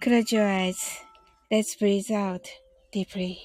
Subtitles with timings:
[0.00, 0.98] Close your eyes.
[1.50, 2.48] Let's breathe out
[2.90, 3.38] deeply.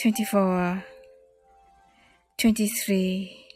[0.00, 0.82] Twenty-four,
[2.38, 3.46] twenty-three,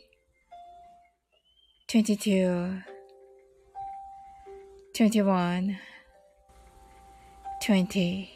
[1.89, 2.83] twenty-two,
[4.95, 5.79] twenty-one,
[7.63, 8.31] twenty,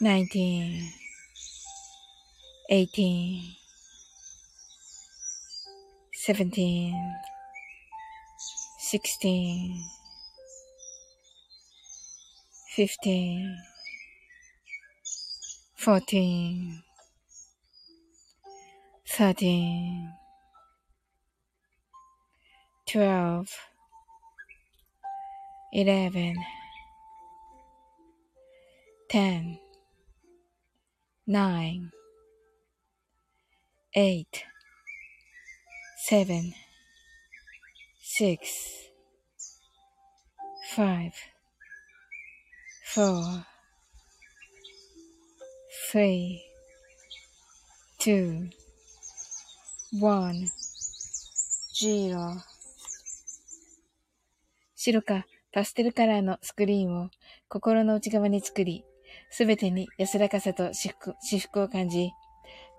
[0.00, 0.90] nineteen,
[2.70, 3.56] eighteen
[6.26, 6.92] 17
[8.78, 9.84] 16
[12.76, 13.56] 15
[15.76, 16.82] 14
[19.06, 20.12] 13
[22.86, 23.46] 12
[25.72, 26.34] 11
[29.08, 29.58] 10
[31.26, 31.90] 9
[33.94, 34.49] 8
[36.10, 36.52] seven,
[38.02, 38.40] six,
[40.74, 41.12] five,
[42.92, 43.46] four,
[45.92, 46.40] three,
[48.00, 48.50] two,
[50.00, 50.48] one,
[51.80, 52.42] zero.
[54.74, 57.10] 白かパステルカラーのスクリーンを
[57.48, 58.84] 心の内側に作り、
[59.30, 60.88] すべてに安らかさと至
[61.38, 62.10] 福を感じ、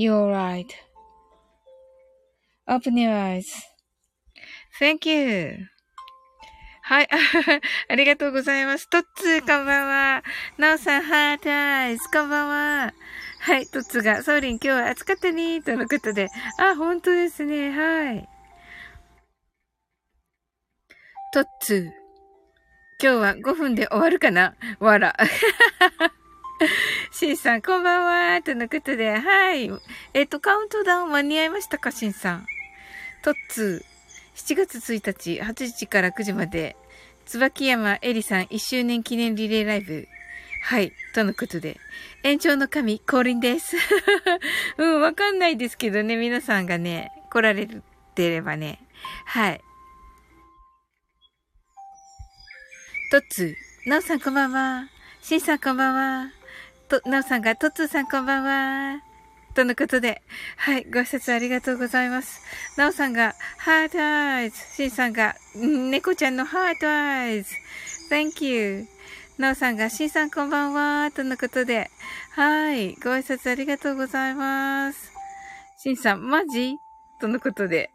[0.00, 0.72] You're right.
[2.66, 3.44] Open your eyes.
[4.80, 5.68] Thank you.
[6.80, 7.08] はい。
[7.90, 8.88] ありがとうございます。
[8.88, 10.22] トッツー、こんばんは。
[10.56, 12.94] ナオさん、 heart eyes、こんばんは。
[13.40, 13.66] はい。
[13.66, 16.28] トッツーが、さおりん、今日は暑かったねとのことで。
[16.58, 17.70] あ、本当ですね。
[17.70, 18.26] はい。
[21.34, 21.84] トッツー。
[23.02, 24.56] 今日は5分で終わるかな？
[24.78, 25.14] わら。
[27.12, 28.42] シンさん、こんばんは。
[28.42, 29.70] とのことで、はい。
[30.14, 32.46] えっ、ー、と、カウントダウン間に合いましたか、シンさん。
[33.22, 36.76] トッツー、7月1日、8時から9時まで、
[37.26, 40.08] 椿山えりさん1周年記念リレーライブ。
[40.62, 40.92] はい。
[41.14, 41.78] とのことで。
[42.22, 43.76] 延長の神、降臨です。
[44.76, 47.66] うん、わかんないですけどね、皆さんがね、来られ
[48.14, 48.80] てればね。
[49.24, 49.60] はい。
[53.10, 54.88] トッツー、なおさんこんばんは。
[55.22, 56.39] しんさんこんばんは。
[56.90, 59.00] と、なおさんが、とつーさんこんばんは。
[59.54, 60.22] とのことで、
[60.56, 62.42] はい、ご挨拶ありがとうございます。
[62.76, 64.56] なおさんが、 heart eyes。
[64.74, 67.54] しんさんが、猫ちゃんの heart eyes。
[68.10, 68.88] Thank you.
[69.38, 71.12] なおさんが、しんさんこんばんは。
[71.12, 71.92] とのことで、
[72.32, 75.12] はい、ご挨拶ありがとうございます。
[75.78, 76.74] しんさん、マジ？
[77.20, 77.92] とのことで、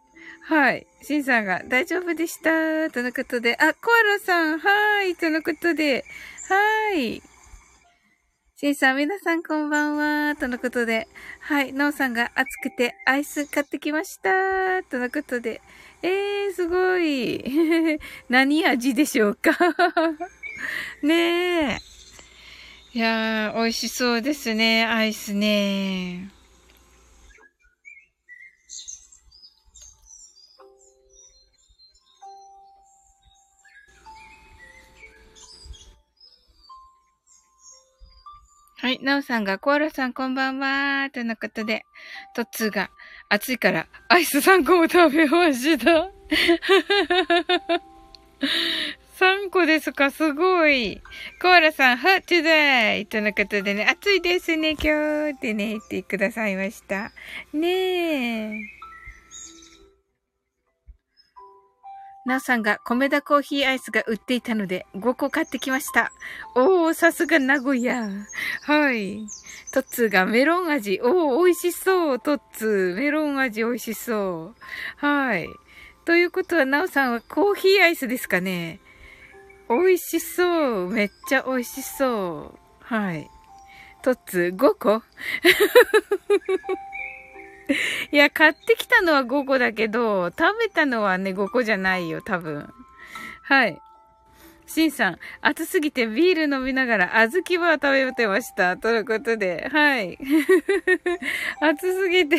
[0.48, 0.86] はい。
[1.02, 2.90] しんさんが大丈夫でした？
[2.90, 3.56] とのことで。
[3.56, 5.16] あ、コアラさん、はい。
[5.16, 6.06] とのことで。
[6.48, 7.22] はい。
[8.58, 10.34] シェイさん、皆さんこんばんは。
[10.34, 11.08] とのことで。
[11.40, 11.74] はい。
[11.74, 14.82] ナオさんが暑くてアイス買ってきました。
[14.84, 15.60] とのことで。
[16.02, 18.00] えー、すごい。
[18.30, 19.52] 何味でしょうか？
[21.04, 21.78] ねえ。
[22.94, 24.86] いやー、美味しそうですね。
[24.86, 26.30] アイスね。
[38.86, 39.00] はい。
[39.02, 41.10] なおさんが、コアラさんこんばんは。
[41.12, 41.84] とのことで、
[42.36, 42.90] トッツーが、
[43.28, 46.08] 暑いから、アイス3個も食べました。
[49.18, 50.12] 3個ですか？
[50.12, 51.02] すごい。
[51.42, 53.06] コアラさん、hot today!
[53.06, 57.10] とのことでね、暑いですね、今日ってね、言ってくださいました。
[57.52, 58.85] ねえ。
[62.26, 66.12] なおさんが米田コーヒーアイスが売っていたので5個買ってきました。
[66.56, 68.10] おー、さすが名古屋。
[68.62, 69.28] はい。
[69.72, 71.00] トッツーがメロン味。
[71.04, 72.18] おー、美味しそう。
[72.18, 72.94] トッツー。
[72.96, 75.06] メロン味美味しそう。
[75.06, 75.46] はい。
[76.04, 78.80] ということは、なおさんはコーヒーアイスですかね
[79.68, 80.90] 美味しそう。
[80.90, 82.58] めっちゃ美味しそう。
[82.80, 83.30] はい。
[84.02, 85.02] トッツー5個
[88.12, 92.72] いや、買ってきたのは5個だけど、食べたのはね、5個じゃないよ、多分。
[93.42, 93.80] はい。
[94.68, 98.76] シンさん、暑すぎてビール飲みながら小豆バー食べてました。
[98.76, 100.18] ということで、はい。
[101.62, 102.36] 暑すぎて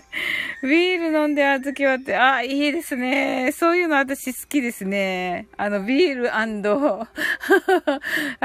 [0.62, 3.50] ビール飲んで小豆バーって、あ、いいですね。
[3.52, 5.48] そういうの私好きですね。
[5.56, 6.44] あの、ビールあ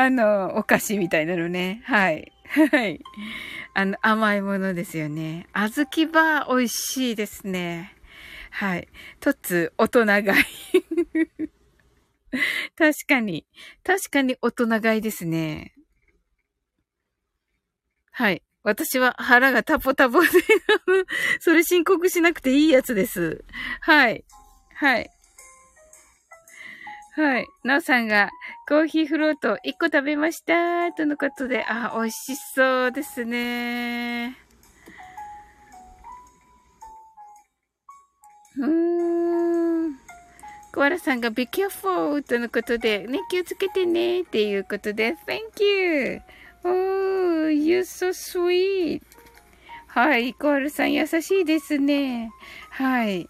[0.10, 1.82] の、お菓子みたいなのね。
[1.86, 2.32] はい。
[2.72, 3.02] はい。
[3.80, 5.48] あの、甘いものですよね。
[5.54, 7.96] 小豆バー美味しいですね。
[8.52, 8.90] はい。
[9.22, 10.26] とつ、大人買い。
[12.76, 13.48] 確かに。
[13.82, 15.76] 確かに大人買いですね。
[18.12, 18.44] はい。
[18.64, 20.28] 私は腹がタポタポで
[21.40, 23.46] それ申告しなくていいやつです。
[23.80, 24.26] はい。
[24.74, 25.10] はい。
[27.16, 27.48] はい。
[27.64, 28.30] なおさんが、
[28.68, 30.92] コーヒーフロート1個食べました。
[30.94, 34.38] とのことで、あ、美味しそうですね。
[38.58, 40.00] うーん。
[40.74, 46.22] コアラさんが be careful とのことで、ね、気をつけてねっていうことで、thank you!
[46.64, 49.02] Oh, you're so sweet!
[49.88, 50.34] はい。
[50.36, 52.30] コアラさん優しいですね。
[52.70, 53.28] はい。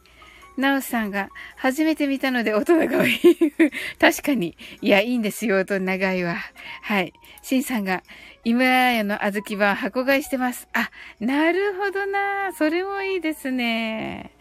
[0.60, 3.20] なおさんが、初めて見たので大人がいい。
[4.00, 4.58] 確かに。
[4.82, 6.38] いや、いいんですよ、大人がいは。
[6.82, 7.14] はい。
[7.42, 8.04] しんさんが、
[8.44, 10.68] 井村屋の小豆は箱買いしてます。
[10.74, 12.52] あ、なるほどな。
[12.54, 14.32] それもいいですね。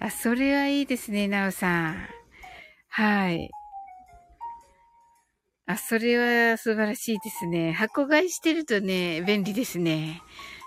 [0.00, 2.08] あ、それはいいですね、なおさん。
[2.88, 3.50] はい。
[5.66, 7.72] あ、それは素晴らしいですね。
[7.72, 10.20] 箱買いしてるとね、便利ですね。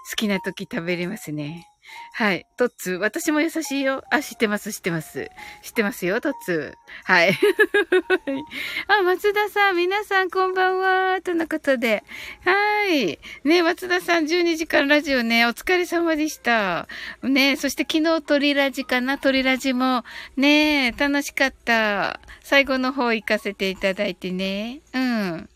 [0.09, 1.67] 好きな時食べれますね。
[2.15, 2.45] はい。
[2.57, 2.91] トッツ。
[2.91, 4.03] 私も優しいよ。
[4.11, 5.29] あ、知ってます、知ってます。
[5.63, 6.75] 知ってますよ、トッツ。
[7.05, 7.31] はい。
[8.87, 11.21] あ、松田さん、皆さんこんばんは。
[11.23, 12.03] とのことで。
[12.45, 13.19] はい。
[13.43, 16.87] ね、松田さん、12時間ラジオね、お疲れ様でした。
[17.23, 19.17] ね、そして昨日鳥ラジかな？
[19.17, 20.03] 鳥ラジも、
[20.37, 22.19] ね、楽しかった。
[22.41, 24.81] 最後の方行かせていただいてね。
[24.93, 25.50] うん。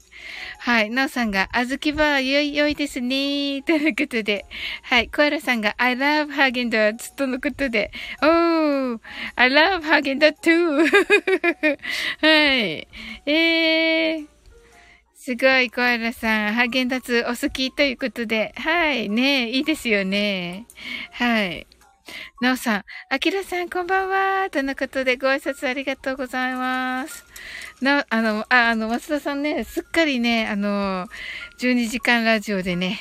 [0.68, 0.90] はい。
[0.90, 3.62] なおさんが、あずきバー、よいよいですね。
[3.64, 4.46] ということで。
[4.82, 5.08] はい。
[5.08, 7.90] コアラさんが、I love Hagen d a z とのことで。
[8.22, 9.00] Oh,
[9.38, 10.86] I love Hagen d a too.
[12.20, 12.86] はい。
[13.26, 14.28] えー。
[15.16, 16.54] すごい、コアラさん。
[16.54, 18.54] ハーゲンダッツお好きということで。
[18.58, 19.08] はい。
[19.08, 20.66] ねいいですよね。
[21.14, 21.66] はい。
[22.42, 24.50] なおさん、あきらさんこんばんは。
[24.50, 27.26] とのことでご挨拶ありがとうございます。
[27.82, 31.08] な、あの、あ、あの、松田さんね、すっかりね、あの、
[31.60, 33.00] 12時間ラジオでね、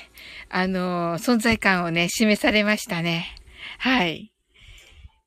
[0.51, 3.35] あの、存在感をね、示されましたね。
[3.79, 4.33] はい。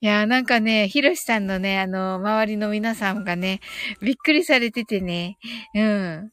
[0.01, 3.59] いやーなんかね、ひろしさんのね、あの、周りの皆さんがね、
[4.01, 5.37] びっくりされててね、
[5.75, 6.31] うん。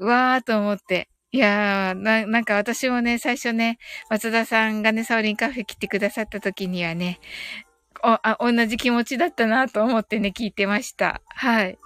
[0.00, 1.08] うわーと思って。
[1.30, 3.78] いやー、な、なんか私もね、最初ね、
[4.08, 7.20] 松田さんがね、サオリンカフェ来てくださった時にはね、
[8.02, 11.20] お、あ、同じ気持ちだったなと思ってね、聞いてました。
[11.28, 11.78] はい。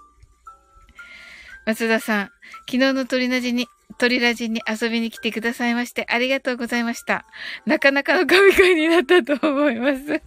[1.64, 2.30] 松田さん、
[2.68, 7.24] 昨日の鳥ラジに、鳥ラジに遊びに来てくださいましてありがとうございました。
[7.66, 10.22] なかなかの神々になったと思います。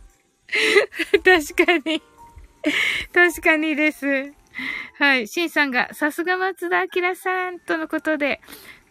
[1.23, 2.01] 確かに。
[3.13, 4.33] 確かにです。
[4.97, 5.27] はい。
[5.27, 8.39] シンさんが、さすが松田明さんとのことで、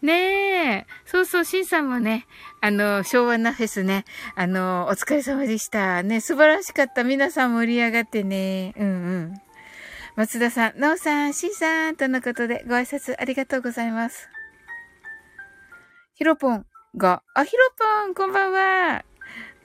[0.01, 0.85] ねえ。
[1.05, 2.27] そうそう、シンさんもね、
[2.61, 6.03] あの、昭和なフェスね、あの、お疲れ様でした。
[6.03, 7.03] ね、素晴らしかった。
[7.03, 8.73] 皆さん盛り上がってね。
[8.77, 9.33] うんうん。
[10.15, 14.29] 松田さん、なおさん、シンさんとのことでご挨拶ありがとうございます。
[16.13, 19.03] ヒロポンが、あ、ヒロポン、こんばんは。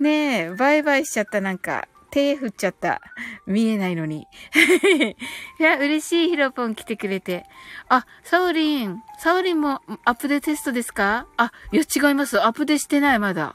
[0.01, 1.87] ねえ、バイバイしちゃった、なんか。
[2.11, 3.01] 手振っちゃった。
[3.47, 4.27] 見えないのに。
[5.61, 7.45] いや、嬉しい、ヒロポン来てくれて。
[7.89, 9.01] あ、サオリン。
[9.21, 11.29] サオリンもアップデテストですか？
[11.37, 12.43] あ、いや、違います。
[12.45, 13.55] アップデしてない、まだ。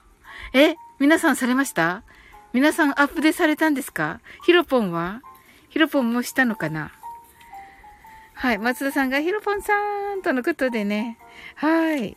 [0.54, 2.04] え皆さんされました？
[2.54, 4.22] 皆さんアップデされたんですか？
[4.46, 5.22] ヒロポンは？
[5.76, 6.94] ヒロポンもしたのかな？
[8.34, 8.58] はい。
[8.60, 9.74] 松田さんがヒロポンさ
[10.16, 11.18] んとのことでね。
[11.56, 12.16] はい。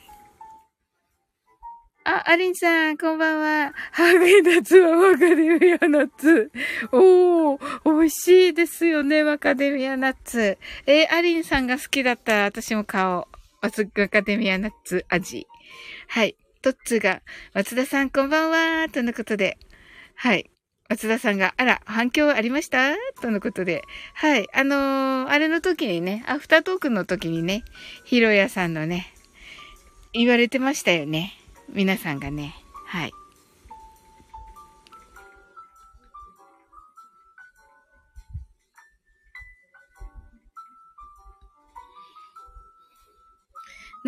[2.04, 3.74] あ、アリンさん、こんばんは。
[3.90, 6.52] ハーゲンダッツはマカデミアナッツ。
[6.92, 10.56] おー、美味しいですよね、マカデミアナッツ。
[10.86, 13.26] えー、アリンさんが好きだったら私も買おう。
[13.60, 15.48] マカデミアナッツ味。
[16.06, 16.36] はい。
[16.62, 17.22] トッツが、
[17.54, 19.58] 松田さんこんばんは、とのことで。
[20.14, 20.48] はい。
[20.90, 22.94] 松田さんが、あら、反響ありました？
[23.20, 23.82] とのことで。
[24.14, 24.48] はい。
[24.54, 27.62] あのー、あれの時にね、アフタートークの時にね、
[28.04, 29.12] ヒロヤさんのね、
[30.14, 31.34] 言われてましたよね。
[31.68, 32.54] 皆さんがね、
[32.86, 33.12] はい。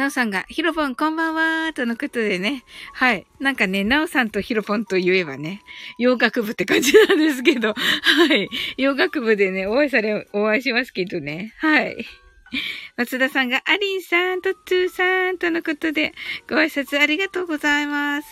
[0.00, 2.64] なおさんが、ヒロポンこんばんはとのことでね。
[2.94, 3.26] はい。
[3.38, 5.60] なんかね、なおさんとヒロポンと言えばね、
[5.98, 8.48] 洋楽部って感じなんですけど、はい。
[8.78, 11.52] 洋楽部でね、お会いされ、お会いしますけどね。
[11.58, 12.06] はい。
[12.96, 16.14] 松田さんが、アリンさん、トッツーさん、とのことで、
[16.48, 18.28] ご挨拶ありがとうございます。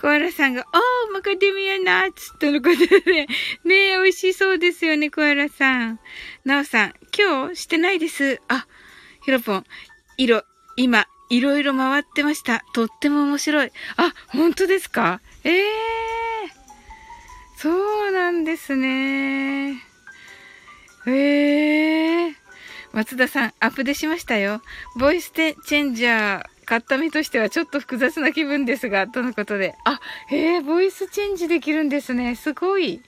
[0.00, 0.64] コアラさんが、
[1.06, 3.28] おー、マカデミアナッツ、とのことで、
[3.64, 6.00] ねえ、美味しそうですよね、コアラさん。
[6.44, 8.40] ナオさん、今日してないです。
[8.48, 8.66] あ、
[9.24, 9.64] ヒロポン、
[10.16, 10.42] 色、
[10.76, 12.64] 今、いろいろ回ってました。
[12.72, 13.72] とっても面白い。
[13.96, 15.20] あ、本当ですか？
[15.44, 19.82] ええー、そうなんですね。
[21.06, 22.34] ええー
[22.92, 24.60] 松田さん、アップデしましたよ。
[24.98, 29.74] ボイスチェンジャー、買った身としてはちょっと複雑な気分ですが、とのことで。
[29.86, 29.98] あ、
[30.28, 32.36] へえ、ボイスチェンジできるんですね。
[32.36, 33.00] すごい。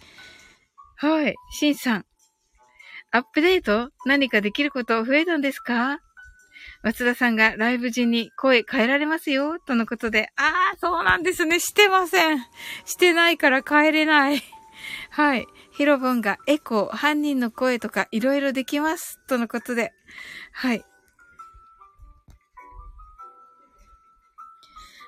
[0.96, 1.34] はい。
[1.52, 2.06] シンさん。
[3.10, 3.90] アップデート？
[4.06, 6.00] 何かできること増えたんですか？
[6.84, 10.28] 松田さんがライブ時に声変えられますよとのことで。
[10.36, 11.58] ああ、そうなんですね。
[11.58, 12.38] してません。
[12.84, 14.42] してないから変えれない。
[15.08, 15.46] はい。
[15.72, 19.18] ヒロボンがエコー、犯人の声とかいろいろできます。
[19.26, 19.94] とのことで。
[20.52, 20.84] はい。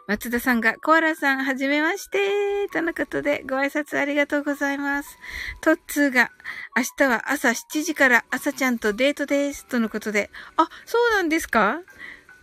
[0.09, 2.69] 松田さんが、コアラさん、はじめまして。
[2.73, 5.19] とのことで、ご挨拶ありがとうございます。
[5.61, 6.31] トッツーが、
[6.77, 9.67] 明日は朝7時から朝ちゃんとデートです。
[9.67, 11.81] とのことで、あ、そうなんですか？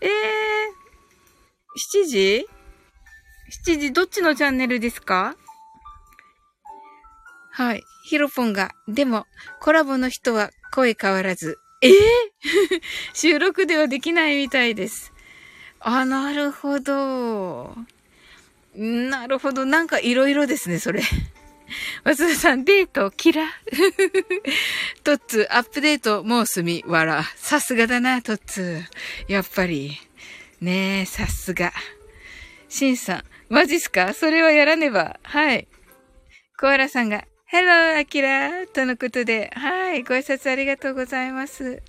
[0.01, 0.09] えー、
[2.01, 2.45] 7時
[3.65, 5.37] ?7 時、どっちのチャンネルですか？
[7.51, 7.83] はい。
[8.09, 9.25] ヒロポンが、でも、
[9.61, 11.57] コラボの人は声変わらず。
[11.81, 11.91] えー、
[13.13, 15.12] 収録ではできないみたいです。
[15.85, 17.75] あ、なるほど。
[18.75, 19.65] なるほど。
[19.65, 21.01] なんかいろいろですね、それ。
[22.03, 23.47] 松田さん、デート、キ ラ
[25.03, 27.23] トッツ、アップデート、もう済み、わら。
[27.35, 28.81] さすがだな、トッツ。
[29.27, 29.97] やっぱり。
[30.61, 31.73] ねえ、さすが。
[32.69, 34.13] シンさん、マジっすか？
[34.13, 35.19] それはやらねば。
[35.23, 35.67] はい。
[36.57, 41.83] コアラさんが、Hello, アキラとのことで、はい、ご挨拶ありがとうございます。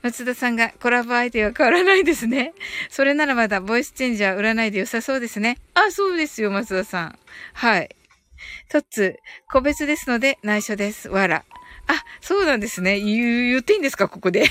[0.00, 2.54] 松田さんがコラボ相手は変わらないですね。
[2.88, 5.58] それならまだボイスチェンジャー売らないで良さそうですね。
[5.74, 7.18] あ、そうですよ、松田さん。
[7.52, 7.94] はい。
[8.70, 9.18] トッツ、
[9.50, 11.10] 個別ですので内緒です。
[11.10, 11.44] わら。
[11.88, 12.98] あ、そうなんですね。
[12.98, 14.46] 言言っていいんですかここで。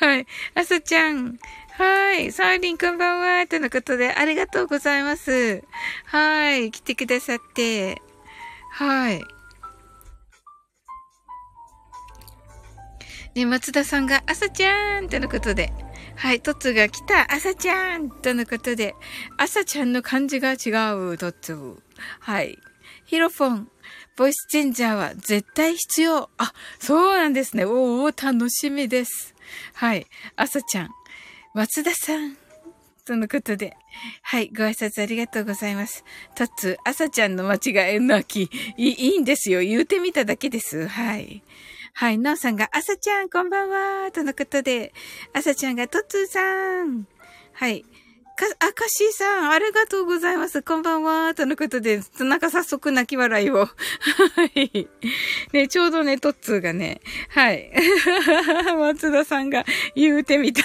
[0.00, 0.26] はい。
[0.56, 1.38] あさちゃん。
[1.78, 2.32] はい。
[2.32, 3.46] サーリンこんばんは。
[3.46, 5.62] とのことで、ありがとうございます。
[6.06, 6.72] はい。
[6.72, 8.02] 来てくださって。
[8.72, 9.22] はい。
[13.34, 15.72] ね、松田さんが、朝ちゃんとのことで。
[16.16, 18.94] はい、トッツが来た、朝ちゃんとのことで。
[19.36, 20.56] 朝ちゃんの漢字が違う、
[21.18, 21.82] トッツ。
[22.20, 22.58] はい。
[23.04, 23.68] ヒロフォン、
[24.16, 26.30] ボイスチェンジャーは絶対必要。
[26.38, 27.66] あ、そうなんですね。
[27.66, 29.34] おお、楽しみです。
[29.74, 30.06] はい。
[30.36, 30.90] 朝ちゃん、
[31.52, 32.38] 松田さん、
[33.04, 33.76] とのことで。
[34.22, 36.04] はい、ご挨拶ありがとうございます。
[36.36, 37.56] トッツ、朝ちゃんの間
[37.94, 38.48] 違いなき。
[38.76, 39.60] いい、いんですよ。
[39.60, 40.86] 言うてみただけです。
[40.86, 41.42] はい。
[41.94, 44.12] はい、なおさんが、朝ちゃん、こんばんは。
[44.12, 44.92] とのことで、
[45.32, 47.06] 朝ちゃんが、トッツーさん。
[47.54, 47.84] はい。
[48.36, 50.62] か、あかしーさん、ありがとうございます。
[50.62, 51.34] こんばんは。
[51.34, 53.66] とのことで、なんか早速泣き笑いを。
[53.66, 53.70] は
[54.54, 54.88] い。
[55.52, 57.70] ね、ちょうどね、トッツーがね、はい。
[58.78, 60.62] 松田さんが言うてみた。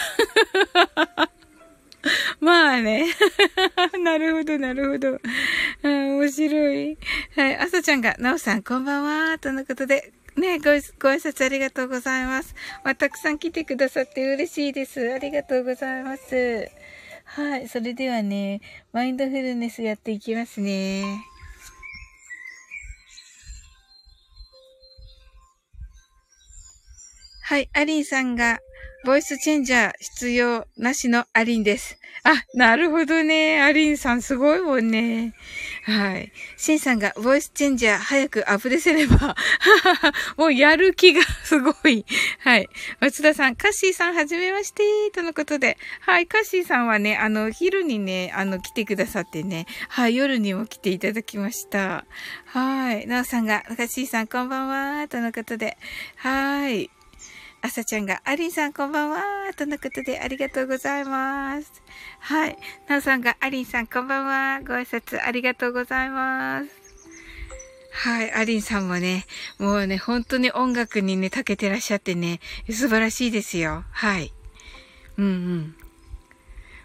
[2.40, 3.06] まあね。
[4.04, 5.16] なるほど、なるほど。
[5.16, 6.98] あ面白い。
[7.36, 7.56] はい。
[7.58, 9.40] あさちゃんが、なおさん、こんばんは。
[9.40, 12.56] とのことで、ねご、ご挨拶ありがとうございます。
[12.84, 15.14] まあ、たくさん来てくださって嬉しいです。
[15.14, 16.70] ありがとうございます。
[17.26, 17.68] はい。
[17.68, 18.62] それではね、
[18.94, 21.04] マインドフルネスやっていきますね。
[27.48, 27.70] はい。
[27.72, 28.60] アリンさんが、
[29.06, 31.98] ボイスチェンジャー必要なしのアリンです。
[32.24, 33.62] あ、なるほどね。
[33.62, 35.34] アリンさんすごいもんね。
[35.86, 36.34] はい。
[36.58, 39.38] シンさんがボイスチェンジャー早くアップデせれば、
[40.36, 42.06] もうやる気がすごい。
[42.40, 42.68] はい。
[43.00, 45.78] 松田さん、カッシーさんはじめまして、とのことで。
[46.02, 46.28] はい。
[46.28, 49.68] カッシーさんはね、あの、昼にね、あの、来てくださってね。
[49.88, 50.18] はい。
[50.18, 52.04] 夜にも来ていただきました。
[52.48, 53.08] はい。
[53.08, 55.78] なおさんが、カッシーさんこんばんは、とのことで。
[56.18, 56.90] はい。
[57.62, 59.24] あさちゃんが、アリンさんこんばんは
[59.56, 61.82] とのことでありがとうございます。
[62.20, 62.58] はい。
[62.88, 66.70] なおさんが、アリンさんこんばんはご挨拶ありがとうございます。
[67.92, 68.32] はい。
[68.32, 69.26] アリンさんもね、
[69.58, 73.86] もうね、本当に音楽にね、長けてらっしゃってね、素晴らしいですよ。
[73.92, 74.32] はい。
[75.18, 75.76] うんうん。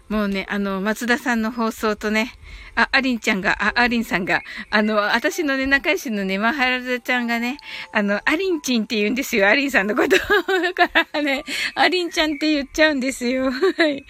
[0.09, 2.33] もうね、あの、松田さんの放送とね、
[2.75, 7.57] あ、アリンちゃんが、あ、アリンさんが、あの、私のね、仲良しのね、マハラザちゃんがね、
[7.93, 10.17] あの、アリンチンって言うんですよ、アリンさんのこと。
[10.17, 11.43] だからね、
[11.75, 13.51] アリンちゃんって言っちゃうんですよ。
[13.77, 14.05] はい。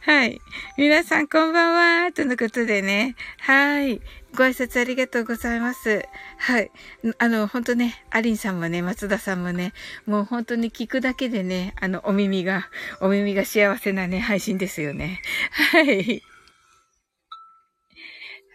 [0.00, 0.40] はい。
[0.78, 3.16] 皆さんこんばんは、とのことでね。
[3.40, 4.00] はい。
[4.34, 6.04] ご挨拶ありがとうございます。
[6.38, 6.70] はい。
[7.18, 9.72] あの、本当ね、アリンさんもね、松田さんもね、
[10.06, 12.68] もう本当に聞くだけでね、あの、お耳が、
[13.00, 15.20] お耳が幸せなね、配信ですよね。
[15.72, 16.22] はい。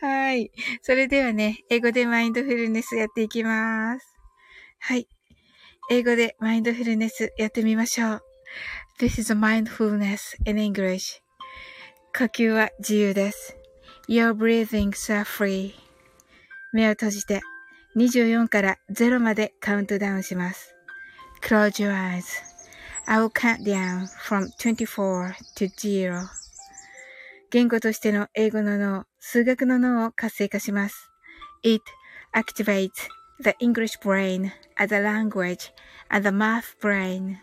[0.02, 0.52] はい。
[0.82, 4.06] それではね、英語でマインドフルネスやっていきます。
[4.80, 5.08] はい。
[5.90, 8.24] 英語でマインドフルネスやってみましょう。
[9.00, 11.22] This is a mindfulness in English.
[12.18, 13.59] 呼吸は自由です。
[14.10, 15.76] You're breathings are free.
[16.74, 17.42] 目を閉じて
[17.96, 20.74] 24から0までカウントダウンします。
[21.44, 22.24] Close your eyes.
[23.06, 26.26] I will count down from 24 to 0.
[27.52, 31.12] 言語としての英語の脳、数学の脳を活性化します。
[31.62, 31.84] It
[32.34, 32.90] activates
[33.40, 35.72] the English brain as a language
[36.10, 37.38] and the math brain.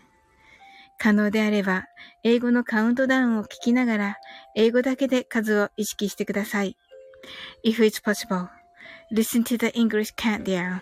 [0.97, 1.85] 可能であれば、
[2.23, 4.17] 英語のカウントダウンを聞きながら、
[4.55, 6.77] 英語だけで数を意識してください。
[7.63, 8.47] If it's possible,
[9.11, 10.81] listen to the English countdown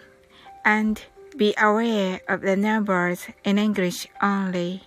[0.64, 1.02] and
[1.38, 4.82] be aware of the numbers in English only.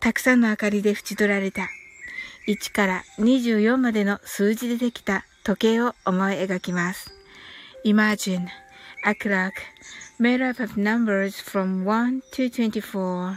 [0.00, 1.68] たくさんの明かりで縁取られた
[2.46, 7.10] 1から24までの数字でできた時計を思い描きます。
[7.84, 8.46] Imagine
[9.04, 9.52] a clock
[10.20, 13.36] made up of numbers from 1 to 24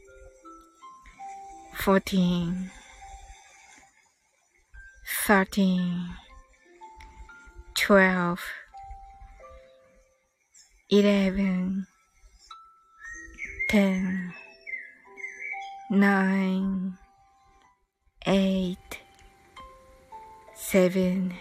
[1.77, 2.71] 14
[5.25, 6.09] 13
[7.75, 8.39] 12
[10.91, 11.87] 11
[13.69, 14.33] 10
[15.89, 16.97] 9
[18.25, 18.77] 8
[20.55, 21.33] 7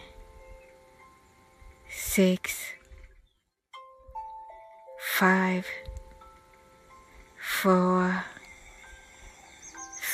[1.88, 2.74] 6
[5.18, 5.64] 5
[7.62, 8.39] 4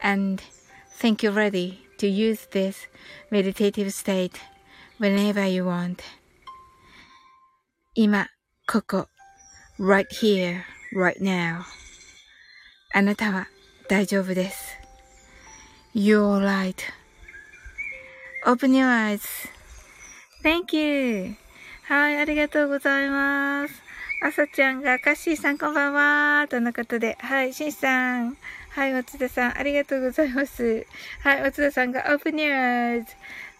[0.00, 0.42] and
[0.98, 2.88] think you're ready to use this
[3.30, 4.40] meditative state
[4.98, 6.02] whenever you want.
[7.94, 8.28] 今、
[8.66, 9.08] ここ、
[9.78, 10.62] right here,
[10.94, 11.62] right now.
[12.94, 13.48] あなたは
[13.88, 14.78] 大丈夫です。
[15.94, 16.40] You're
[18.46, 18.86] right.Open your
[20.42, 21.34] eyes.Thank you.
[21.84, 23.74] はい、ありがとうございます。
[24.24, 26.46] あさちゃんが、カッシーさんこんばんは。
[26.48, 28.36] とのことで、はい、しんさん。
[28.77, 30.85] はい、おつださん、ありがとうございます。
[31.23, 33.05] はい、松田さんが、Open your eyes.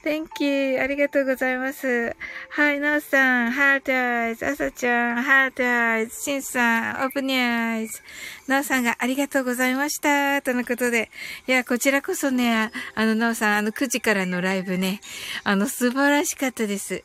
[0.03, 0.80] Thank you.
[0.80, 2.15] ありがとうございます。
[2.51, 4.46] はい、なおさん、 heart eyes。
[4.45, 6.22] あさちゃん、 heart eyes。
[6.21, 8.00] しんさん、 Open your eyes。
[8.45, 10.39] なおさんがありがとうございました。
[10.43, 11.10] とのことで。
[11.47, 15.01] いや、こちらこそね、あの、なおさん、あの、9時からのライブね、
[15.43, 17.03] あの、素晴らしかったです。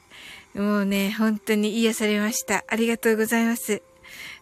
[0.53, 2.62] もうね、本当に癒されました。
[2.68, 3.81] ありがとうございます。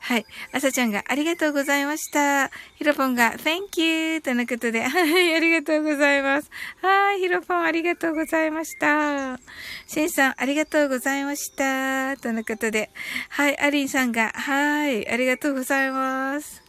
[0.02, 0.26] はい。
[0.52, 2.48] あさちゃんがありがとうございました。
[2.76, 4.20] ひろぽんが Thank you!
[4.22, 6.50] とのことで、はい、ありがとうございます。
[6.80, 9.38] はい、ひろぽんありがとうございました。
[9.86, 12.16] しんさんありがとうございました。
[12.16, 12.90] とのことで、
[13.28, 16.62] はい、ありんさんが、はい、ありがとうございます。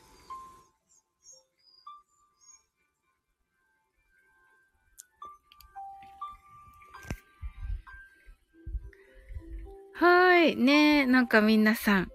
[9.93, 10.55] はい。
[10.57, 12.09] ねえなんか皆さん、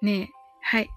[0.00, 0.30] ね
[0.62, 0.88] はい。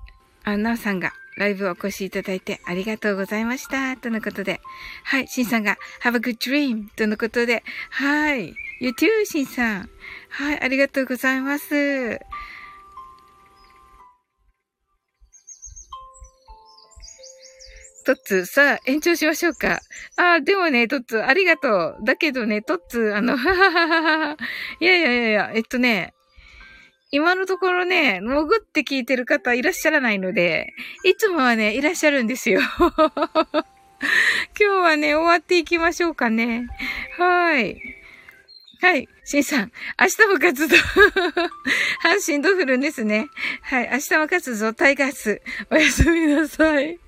[0.43, 3.97] あ、なおさんがライブをお越しいただいてありがとうございました。
[3.97, 4.61] とのことで。
[5.03, 5.27] はい。
[5.27, 6.87] しんさんが Have a good dream!
[6.95, 7.63] とのことで。
[7.89, 8.53] はい。
[8.79, 9.89] You too, しんさん。
[10.29, 10.61] はい。
[10.61, 12.19] ありがとうございます。
[18.05, 19.79] トッツ、さあ、延長しましょうか。
[20.15, 21.97] あ、でもね、トッツ、ありがとう。
[22.03, 24.37] だけどね、トッツ、あの、ははははは。
[24.79, 26.13] いやいやいやいや、えっとね、
[27.15, 30.73] 今のところね、潜って聞いてる方いらっしゃらないので、
[31.05, 32.59] いつもはね、いらっしゃるんですよ。
[32.77, 33.63] 今
[34.57, 36.67] 日はね、終わっていきましょうかね。
[37.17, 37.81] はい。
[38.81, 39.07] はい。
[39.23, 40.75] シンさん、明日も活動。
[42.03, 43.29] 阪神ドフルですね。
[43.61, 43.89] はい。
[43.93, 45.41] 明日も活動、タイガース。
[45.71, 46.99] おやすみなさい。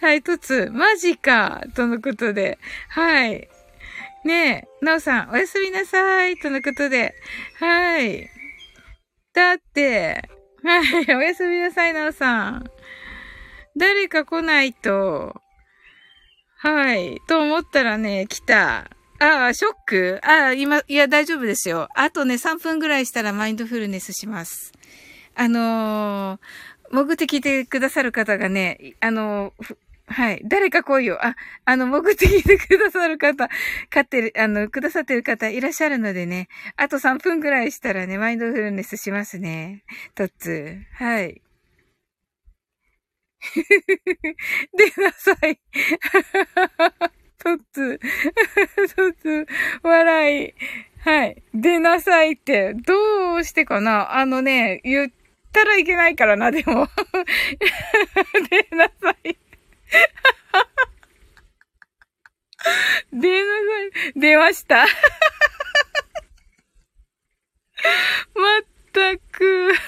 [0.00, 1.62] はい、とつ、マジか。
[1.76, 2.58] とのことで。
[2.88, 3.48] はい。
[4.24, 6.36] ねえ、なおさん、おやすみなさい。
[6.38, 7.14] とのことで。
[7.60, 8.33] はい。
[9.34, 10.28] だって、
[10.62, 12.70] はい、おやすみなさい、なおさん。
[13.76, 15.34] 誰か来ないと、
[16.56, 18.88] はい、と思ったらね、来た。
[19.18, 20.20] ああ、ショック？
[20.22, 21.88] ああ、今、いや、大丈夫ですよ。
[21.94, 24.72] あとね、3分ぐらいしたらマインドフルネスします。
[25.34, 30.42] あのー、潜って聞いてくださる方がね、あのー、はい。
[30.44, 31.18] 誰か来いよ。
[31.24, 33.48] あ、あの、潜って聞いてくださる方、
[33.90, 36.48] 飼ってる、あの、くださってる方いらっしゃるのでね。
[36.76, 39.82] あと3分くらいしたらね、マインドフルネスしますね。
[40.14, 40.78] トッツ。
[40.94, 41.40] はい。
[44.76, 45.58] 出なさい。
[47.42, 47.98] トッツー。
[48.96, 49.46] トッツー。
[49.82, 50.54] 笑い。
[51.00, 51.42] はい。
[51.54, 55.12] 出なさいって、どうしてかなあのね、言っ
[55.52, 56.88] たらいけないからな、でも。
[58.50, 59.43] 出なさい。
[63.12, 63.50] 出なさ
[64.16, 64.20] い。
[64.20, 64.84] 出ました？
[68.34, 69.72] まったく。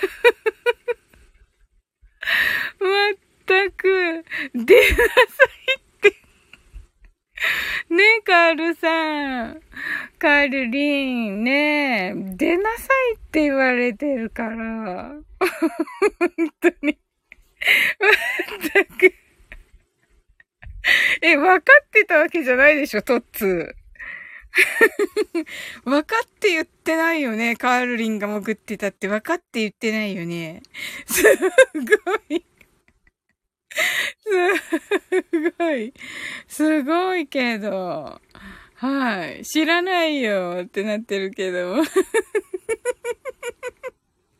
[2.81, 3.15] まっ
[3.47, 4.25] たく。
[4.55, 5.07] 出なさい
[5.79, 6.11] って。
[7.91, 9.61] ねえ、カールさん。
[10.19, 14.55] カールリン、ねえ、出なさいって言われてるから。
[16.19, 16.99] 本当に。
[18.01, 18.13] まっ
[18.73, 18.76] たく。
[18.76, 18.76] え、
[21.47, 23.87] 分かってたわけじゃないでしょ、トッツー。
[25.85, 27.57] 分かって言ってないよね。
[27.57, 30.63] カールリンが潜ってたって分かって言ってないよね。
[31.07, 32.45] すごい。
[34.19, 35.93] すごい。
[36.49, 38.21] すごいけど。
[38.75, 39.45] はい。
[39.45, 41.77] 知らないよってなってるけど。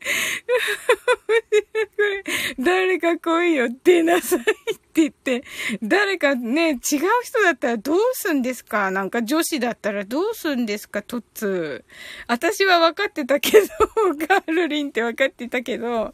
[2.59, 4.53] 誰か来いよ、出なさいって
[5.01, 5.43] 言って、
[5.83, 6.77] 誰かね、違う
[7.23, 8.91] 人だったらどうすんですか？
[8.91, 11.01] なんか女子だったらどうすんですか？
[11.01, 11.91] トッツー。
[12.27, 13.67] 私は分かってたけど、
[14.27, 16.13] ガールリンって分かってたけど、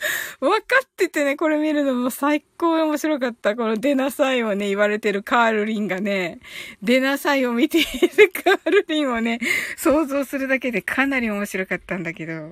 [0.40, 3.56] 分かっててね、これ見るのも最高面白かった。
[3.56, 6.38] この出なさいをね、言われてるカールリンがね、
[6.82, 7.88] 出なさいを見ている
[8.44, 9.38] カールリンをね、
[9.76, 12.34] 想像するだけでかなり面白かったんだけど。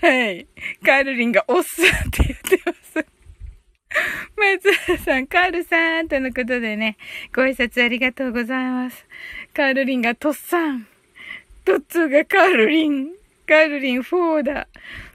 [0.00, 0.46] はい。
[0.84, 2.80] カールリンがおっさんって言ってます。
[4.36, 6.96] 松原さん、カールさんとのことでね、
[7.34, 9.04] ご挨拶ありがとうございます。
[9.54, 10.86] カールリンがトッさん。
[11.64, 13.08] トッツーがカールリン。
[13.46, 14.68] カールリン4だ。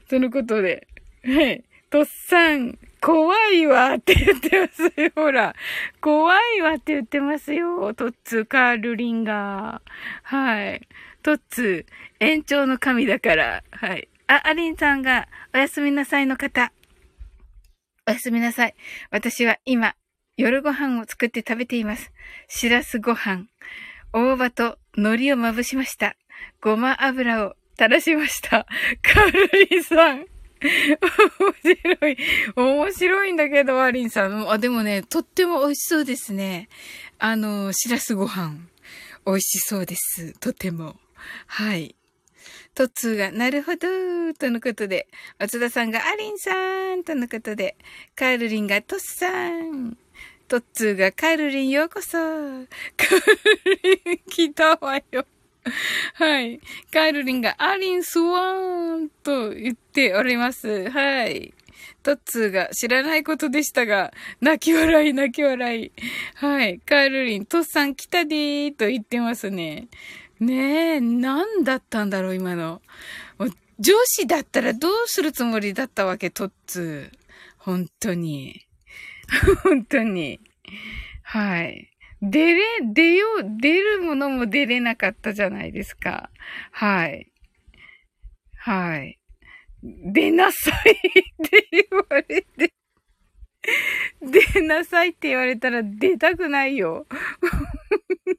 [0.08, 0.86] そのことで。
[1.24, 1.64] はい。
[1.90, 5.10] とっさん、怖いわって言ってますよ。
[5.14, 5.54] ほら。
[6.00, 7.94] 怖いわって言ってますよ。
[7.94, 9.80] トッツ、カールリンガー。
[10.22, 10.88] はい。
[11.22, 11.86] トッツ、
[12.20, 13.62] 延長の神だから。
[13.70, 14.08] はい。
[14.26, 16.72] あ、アリンさんが、おやすみなさいの方。
[18.08, 18.74] おやすみなさい。
[19.10, 19.94] 私は今、
[20.36, 22.12] 夜ご飯を作って食べています。
[22.48, 23.46] しらすご飯。
[24.12, 26.16] 大葉と海苔をまぶしました。
[26.60, 28.66] ごま油を垂らしました。
[29.02, 30.26] カルリさん。
[30.60, 30.96] 面
[31.62, 32.16] 白い。
[32.56, 34.50] 面白いんだけど、アリンさん。
[34.50, 36.68] あ、でもね、とっても美味しそうですね。
[37.18, 38.56] あの、しらすご飯。
[39.26, 40.32] 美味しそうです。
[40.40, 40.96] とても。
[41.46, 41.94] はい。
[42.74, 43.88] トッツーが、なるほど、
[44.38, 45.08] とのことで、
[45.38, 47.76] 松田さんが、アリンさん、とのことで、
[48.14, 49.96] カールリンが、トッさん、
[50.46, 52.66] トッツーが、カールリンようこそ、カー
[53.64, 55.26] ルリン来たわよ。
[56.14, 56.60] はい。
[56.92, 60.90] カールリンが、アリンスワーンと言っております。
[60.90, 61.54] はい。
[62.02, 65.92] トッツーが知らないことでしたが、泣き笑い、泣き笑い。
[66.34, 66.78] はい。
[66.80, 69.88] カールリン、トッさん来たでーと言ってますね。
[70.38, 72.80] ねえ、何だったんだろう、今の。
[73.78, 77.18] 上司だったらどうするつもりだったわけ、トッツー。
[77.58, 78.66] 本当に。
[79.64, 80.40] 本当に。
[81.22, 81.90] はい。
[82.22, 86.30] 出れ、出よう、出るものも出れなかったじゃないですか。
[86.72, 87.30] はい。
[88.58, 89.18] はい。
[89.82, 92.72] 出なさいって言われて。
[94.22, 97.06] 出なさいって言われたら出たくないよ。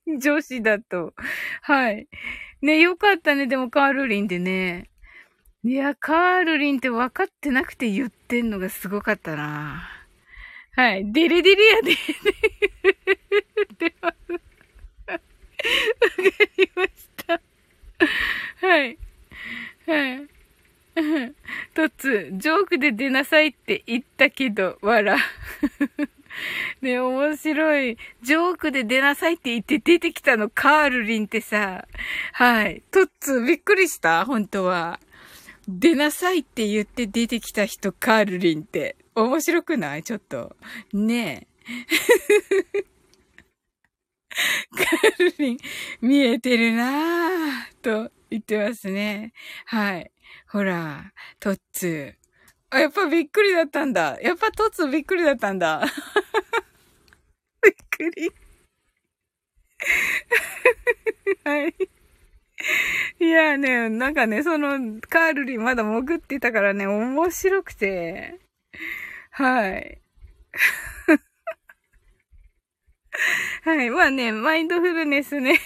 [0.20, 1.14] 女子だと。
[1.62, 2.08] はい。
[2.62, 4.90] ね、よかったね、でもカールリンでね。
[5.64, 9.97] いや、カールリンって分かってなくて言ってんのがすごかったな。
[10.78, 11.12] はい。
[11.12, 11.92] デレデレやで。
[14.02, 14.22] わか
[16.58, 16.92] りまし
[17.26, 17.42] た。
[18.62, 18.98] はい。
[19.88, 20.28] はい。
[21.74, 25.18] とつ、ジョークで出なさいって言ったけど、わら。
[26.82, 27.98] ね、面白い。
[28.22, 31.88] ジョークで出なさいって言って出てきたの、カールリンってさ。
[32.34, 32.84] はい。
[32.92, 34.26] トッツ、びっくりした？
[34.26, 35.00] 本当は。
[35.68, 38.96] 出なさいって言って出てきた人、カールリンって。
[39.24, 40.04] 面白くない？
[40.04, 40.56] ちょっと。
[40.94, 42.84] ねえ。
[44.76, 45.58] カールリン、
[46.02, 49.34] 見えてるなぁ、と言ってますね。
[49.66, 50.12] はい。
[50.52, 52.14] ほら、トッツー。
[52.70, 54.20] あ、やっぱびっくりだったんだ。
[54.22, 55.82] やっぱトッツーびっくりだったんだ。
[57.64, 58.32] びっくり。
[61.44, 61.76] はい。
[63.20, 68.40] いやね、なんかね、その、カールリンまだ潜ってたからね、面白くて。
[69.38, 70.02] はい。
[73.64, 73.90] はい。
[73.92, 75.60] まあね、マインドフルネスね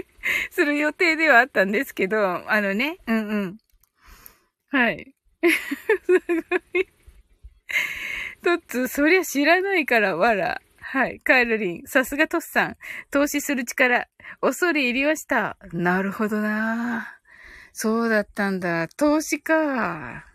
[0.50, 3.58] する予定ではあったんですけど、あのね、うんうん。
[4.70, 5.14] はい。
[5.44, 6.88] すごい。
[8.42, 10.62] トッツ、そりゃ知らないから、わら。
[10.80, 11.20] はい。
[11.20, 12.76] カエルリン、さすがトッさん。
[13.10, 14.08] 投資する力、
[14.40, 15.58] 恐れ入りました。
[15.74, 17.18] なるほどな
[17.74, 18.88] そうだったんだ。
[18.88, 20.27] 投資か。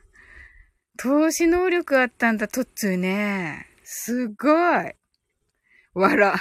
[0.97, 3.67] 投資能力あったんだ、トッツーね。
[3.83, 4.47] すご
[4.81, 4.93] い。
[5.93, 6.37] わら。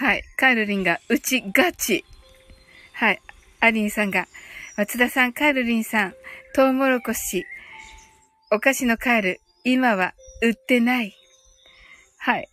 [0.00, 0.22] はい。
[0.36, 2.04] カールリンが、うちガチ。
[2.94, 3.20] はい。
[3.60, 4.26] アリンさんが、
[4.76, 6.14] 松田さん、カールリンさん、
[6.54, 7.44] トウモロコシ、
[8.50, 11.14] お菓子のカール、今は売ってない。
[12.16, 12.48] はい。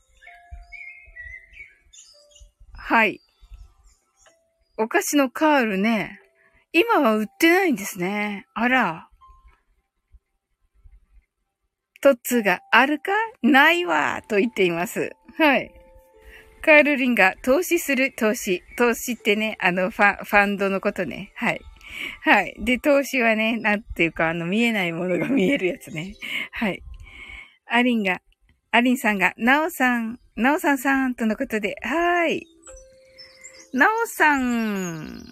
[2.73, 3.21] はい。
[4.79, 6.19] お菓子のカールね、
[6.71, 8.45] 今は売ってないんですね。
[8.53, 9.09] あら。
[12.01, 13.11] トッツーがあるか？
[13.41, 15.09] ないわと言っています。
[15.37, 15.71] はい。
[16.61, 18.61] カールリンが投資する投資。
[18.77, 21.31] 投資ってね、あの、ファ、ファンドのことね。
[21.35, 21.61] はい。
[22.21, 22.55] はい。
[22.59, 26.13] で、投資はね、なんていうか、あの、見えないものが見えるやつね。
[26.51, 26.83] はい。
[27.65, 28.21] アリンが、
[28.71, 32.47] アリンさんが、ナオさん、ナオさんさんとのことで、はーい。
[33.73, 35.31] ナオさん、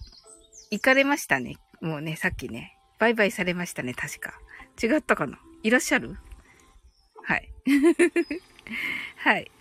[0.71, 1.57] 行かれましたね。
[1.81, 4.33] もうね、さっきね、バイバイされましたね、確か。
[4.81, 5.39] 違ったかな？
[5.63, 6.17] いらっしゃる？
[7.23, 7.49] はい。
[9.17, 9.51] はい。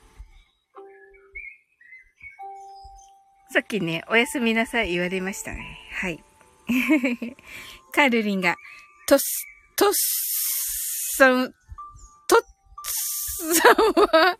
[3.50, 5.78] さっきね、おやすみなさい言われましたね。
[5.92, 6.22] はい。
[7.94, 8.56] カールリンが、
[9.06, 11.54] トス、トスさん、
[12.26, 14.38] トッさんは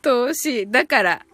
[0.00, 0.70] 投資。
[0.70, 1.26] だから、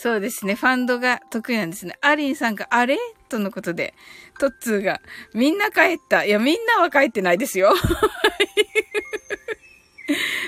[0.00, 0.54] そうですね。
[0.54, 1.98] ファンドが得意なんですね。
[2.00, 2.96] アリンさんが、あれ？
[3.28, 3.94] とのことで、
[4.38, 5.00] トッツーが、
[5.34, 6.24] みんな帰った。
[6.24, 7.74] いや、みんなは帰ってないですよ。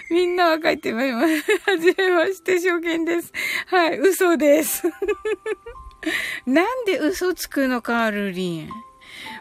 [0.08, 1.42] みんなは帰ってまいります。
[1.68, 3.32] はじめまして、証券です。
[3.66, 4.84] はい、嘘です。
[6.46, 8.70] なんで嘘つくのか、ルリン。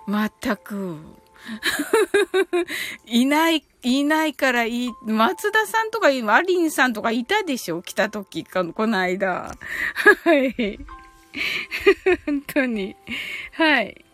[0.07, 0.97] まったく。
[3.05, 4.91] いない、いないからいい。
[5.05, 7.81] 松田さんとか、アリンさんとかいたでしょ？
[7.81, 9.51] 来た時か、この間。
[10.23, 10.79] はい。
[12.25, 12.95] 本当に。
[13.53, 14.05] はい。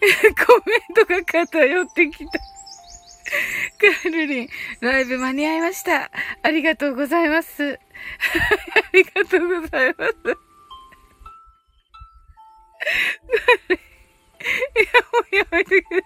[0.46, 2.38] コメントが偏ってきた。
[3.78, 4.48] カールリン、
[4.80, 6.10] ライブ間に合いました。
[6.42, 7.74] ありがとうございます。
[7.74, 7.78] あ
[8.92, 10.12] りがとうございます。
[10.12, 10.18] い
[14.78, 16.02] や、もうやめてくれ。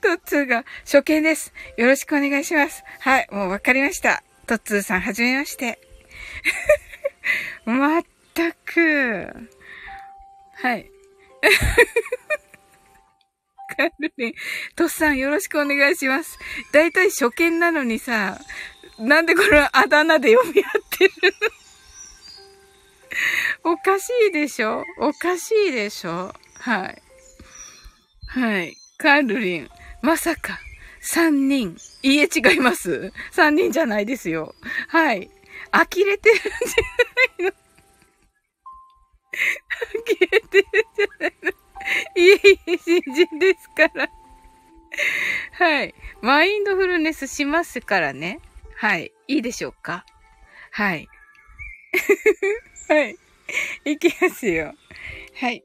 [0.00, 1.52] トッツーが初見です。
[1.76, 2.82] よろしくお願いします。
[3.00, 4.22] はい、もうわかりました。
[4.46, 5.78] トッツーさん、はじめまして。
[7.64, 9.48] まったく。
[10.54, 10.90] はい。
[13.76, 14.34] カルリン、
[14.76, 16.38] トッさんよろしくお願いします。
[16.72, 18.40] だいたい初見なのにさ、
[18.98, 21.12] なんでこれあだ名で読み合ってる
[23.64, 23.72] の？
[23.72, 24.84] おかしいでしょ？
[24.98, 26.34] おかしいでしょ？
[26.58, 27.02] はい。
[28.26, 28.76] はい。
[29.00, 29.70] カールリン、
[30.02, 30.60] まさか、
[31.00, 31.74] 三人。
[32.02, 33.14] いいえ、違います。
[33.30, 34.54] 三人じゃないですよ。
[34.88, 35.30] はい。
[35.72, 37.52] 呆れてるんじゃないの
[39.88, 41.50] 呆れてるんじゃないの
[42.14, 44.10] いえいえ、新人ですから。
[45.52, 45.94] はい。
[46.20, 48.38] マインドフルネスしますからね。
[48.76, 49.12] はい。
[49.28, 50.04] いいでしょうか
[50.72, 51.08] はい。
[52.90, 53.16] はい。
[53.86, 54.74] いきますよ。
[55.36, 55.64] はい。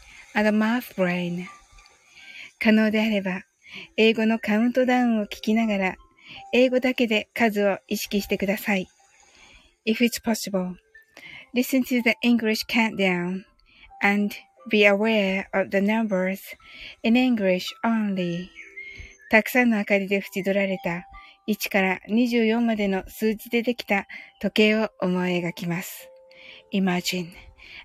[0.33, 1.45] and a math brain.
[2.59, 3.43] 可能であれば、
[3.97, 5.95] 英語のカウントダウンを聞きながら、
[6.53, 8.87] 英語だけで数を意識してください。
[9.85, 10.75] If it's possible,
[11.55, 13.43] listen to the English countdown
[14.01, 14.35] and
[14.69, 16.39] be aware of the numbers
[17.03, 18.47] in English only.
[19.31, 21.07] たくさんの明かりで縁取られた
[21.47, 24.07] 1から24までの数字でできた
[24.39, 26.09] 時計を思い描きます。
[26.73, 27.29] Imagine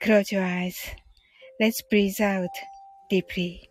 [0.00, 0.78] Close your eyes.
[1.60, 2.50] Let's breathe out
[3.08, 3.68] deeply.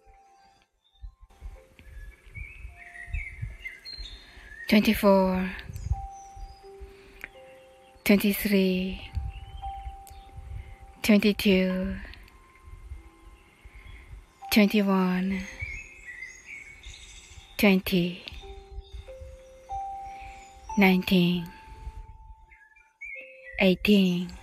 [4.70, 5.52] 24
[8.06, 9.12] 23
[11.04, 11.96] 22
[14.52, 15.40] 21
[17.58, 18.26] 20
[20.78, 21.46] 19
[23.60, 24.43] 18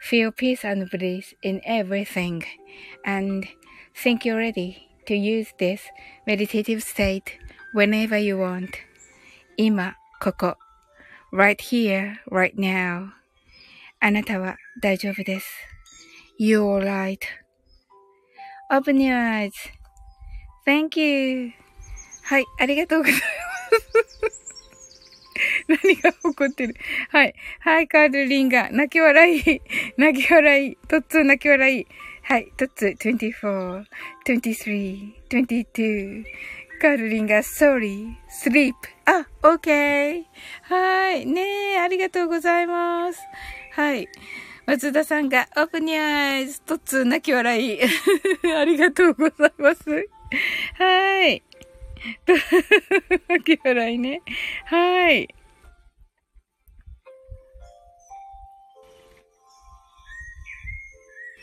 [0.00, 2.44] Feel peace and bliss in everything.
[3.04, 3.46] And
[3.94, 5.82] think you're ready to use this
[6.26, 7.38] meditative state
[7.74, 8.76] whenever you want.
[9.56, 10.56] 今、ここ。
[11.32, 13.10] right here, right now.
[14.00, 15.48] あなたは大丈夫です。
[16.38, 16.84] You're
[18.70, 19.16] right.Open your
[20.66, 21.52] eyes.Thank you.
[22.24, 23.20] はい、ありがとうございま
[24.30, 24.45] す。
[25.83, 26.75] 何が起こってる？
[27.09, 27.35] はい。
[27.59, 29.61] はい、カールリンが、泣き笑い。
[29.97, 30.77] 泣き笑い。
[30.87, 31.87] トッツー泣き笑い。
[32.23, 33.85] はい、トッツー24、
[34.25, 36.25] 23、22。
[36.79, 38.73] カールリンが sorry, sleep.
[39.05, 40.23] あ、OK.
[40.63, 41.25] はい。
[41.25, 43.19] ねえ、ありがとうございます。
[43.71, 44.07] はい。
[44.67, 46.61] 松田さんが open your eyes.
[46.63, 47.79] とつ泣き笑い。
[48.55, 49.83] ありがとうございます。
[50.77, 51.41] はい。
[52.25, 52.33] と、
[53.33, 54.21] 秋払いね。
[54.65, 55.27] はい。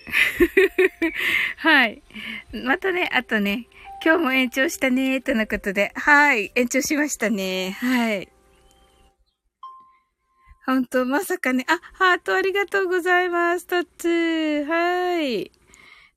[1.57, 2.02] はい。
[2.52, 3.66] またね、あとね、
[4.05, 5.92] 今日も延長したね、とのことで。
[5.94, 6.52] はい。
[6.55, 7.76] 延長しましたね。
[7.80, 8.28] はい。
[10.66, 11.66] 本当まさかね。
[11.68, 13.66] あ、ハートありがとうございます。
[13.66, 14.66] トッツー。
[14.66, 15.50] はい。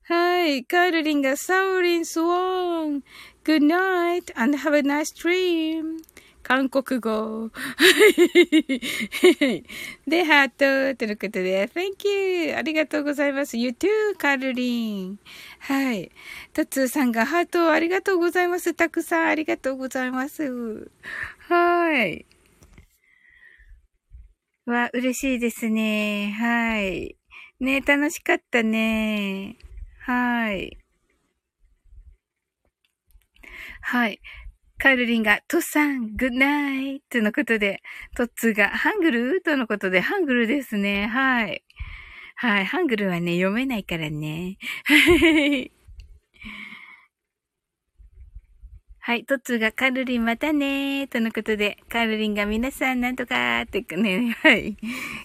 [0.04, 0.64] はい。
[0.64, 3.02] カールリンがサウリンスワン。
[3.44, 6.02] Good night and have a nice dream.
[6.48, 7.50] 韓国語。
[10.08, 12.08] で、ハートということで、Thank
[12.48, 12.56] you!
[12.56, 13.58] ありがとうございます。
[13.58, 15.18] You too, カルリン。
[15.58, 16.10] はい。
[16.54, 18.72] トツーさんがハートありがとうございます。
[18.72, 20.90] たくさんありがとうございます。
[21.48, 22.24] はい。
[24.64, 26.30] わ、嬉しいですね。
[26.30, 27.18] はい。
[27.60, 29.58] ね、楽しかったね。
[30.00, 30.78] はい。
[33.82, 34.18] はい。
[34.80, 37.82] カールリンが、トッさん、グッナイとのことで、
[38.16, 39.42] トッツーが、ハングル？
[39.42, 41.08] とのことで、ハングルですね。
[41.08, 41.64] はい。
[42.36, 42.64] はい。
[42.64, 44.56] ハングルはね、読めないからね。
[49.00, 49.24] はい。
[49.24, 54.76] トッツーがカルリンまたねとのことで、カルリンが皆さんなんとかってね、はい。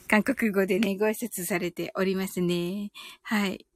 [0.07, 2.91] 韓国語でね、ご挨拶されておりますね。
[3.21, 3.67] はい。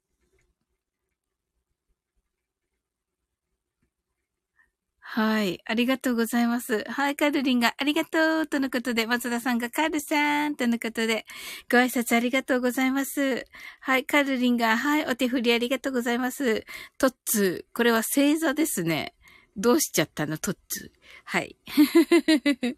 [5.18, 5.60] はい。
[5.66, 6.84] ありがとうございます。
[6.88, 7.16] はい。
[7.16, 11.26] カルリンがありがとうとのことで、松田さんがカルさんとのことで、
[11.72, 13.48] ご挨拶ありがとうございます。
[13.80, 14.06] はい。
[14.06, 15.06] カルリンが、はい。
[15.08, 16.64] お手振りありがとうございます。
[17.00, 17.76] トッツー。
[17.76, 19.16] これは星座ですね。
[19.56, 20.38] どうしちゃったの？
[20.38, 21.00] トッツー。
[21.24, 21.56] はい。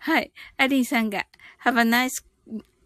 [0.00, 0.32] はい。
[0.56, 1.24] アリンさんが、
[1.64, 2.24] have a nice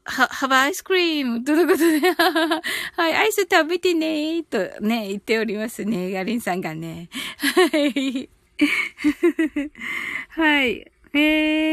[0.05, 1.43] は、have a ice cream!
[1.43, 2.01] とのことで、
[2.93, 6.19] はい、アイス食べてねとね、言っておりますね。
[6.19, 7.09] アリンさんがね。
[7.39, 8.29] はい。
[10.31, 10.91] はい。
[11.13, 11.19] え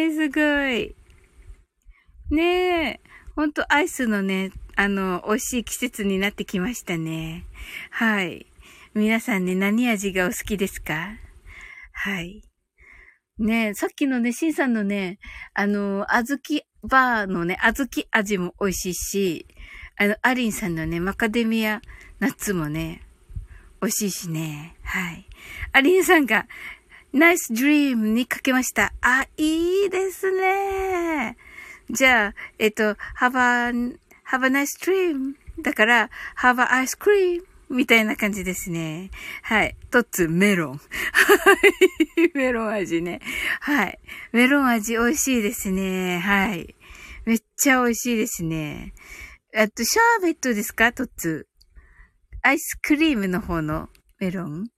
[0.07, 0.95] ー、すごい。
[2.29, 2.99] ねえ。
[3.35, 7.45] ほんとアイスのね、あの、美味しい季節になってきましたね。
[7.91, 8.45] はい。
[8.93, 11.17] 皆さんね、何味がお好きですか？
[11.93, 12.41] はい。
[13.37, 15.19] ねえ、さっきのね、シンさんのね、
[15.53, 19.47] あの、あずきバーのね、あずき味も美味しいし、
[19.97, 21.81] あの、アリンさんのね、マカデミア
[22.19, 23.01] ナッツもね、
[23.81, 24.75] 美味しいしね。
[24.83, 25.25] はい。
[25.71, 26.47] アリンさんが、
[27.13, 28.93] ナイスドリームにかけました。
[29.01, 31.37] あ、いいですね。
[31.89, 33.97] じゃあ、えっと、have a,
[34.29, 39.11] have a nice dream だから、have a ice cream みたいな感じですね。
[39.43, 39.75] はい。
[39.91, 40.81] トッツ、メロン。
[42.33, 43.19] メロン味ね。
[43.59, 43.99] はい。
[44.31, 46.19] メロン味美味しいですね。
[46.19, 46.75] はい。
[47.25, 48.93] めっちゃ美味しいですね。
[49.53, 50.93] あと、シャーベットですか？
[50.93, 51.47] トッツ。
[52.41, 53.89] アイスクリームの方の
[54.19, 54.69] メロン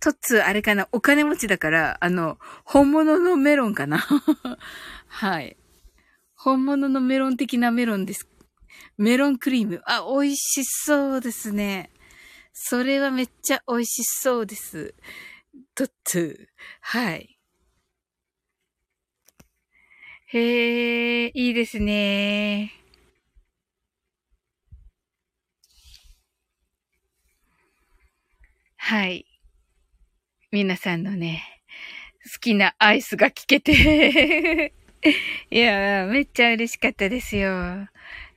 [0.00, 3.98] トッツー、あれかなお金持ちだから、あの、本物のメロンかな
[5.08, 5.56] はい。
[6.36, 8.28] 本物のメロン的なメロンです。
[8.98, 9.82] メロンクリーム。
[9.86, 11.90] あ、美味しそうですね。
[12.52, 14.94] それはめっちゃ美味しそうです。
[15.74, 16.64] トッツー。
[16.82, 17.38] はい。
[20.28, 22.72] へえ、いいですね。
[28.76, 29.29] はい。
[30.52, 31.44] 皆さんのね、
[32.24, 34.72] 好きなアイスが聞けて
[35.48, 37.86] いやめっちゃ嬉しかったですよ。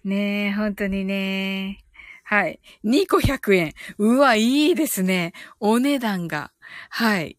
[0.04, 1.80] ねえ、本当にね。
[2.24, 2.60] はい。
[2.86, 3.74] 2個100円。
[3.98, 5.34] うわ、いいですね。
[5.60, 6.52] お値段が。
[6.90, 7.38] はい。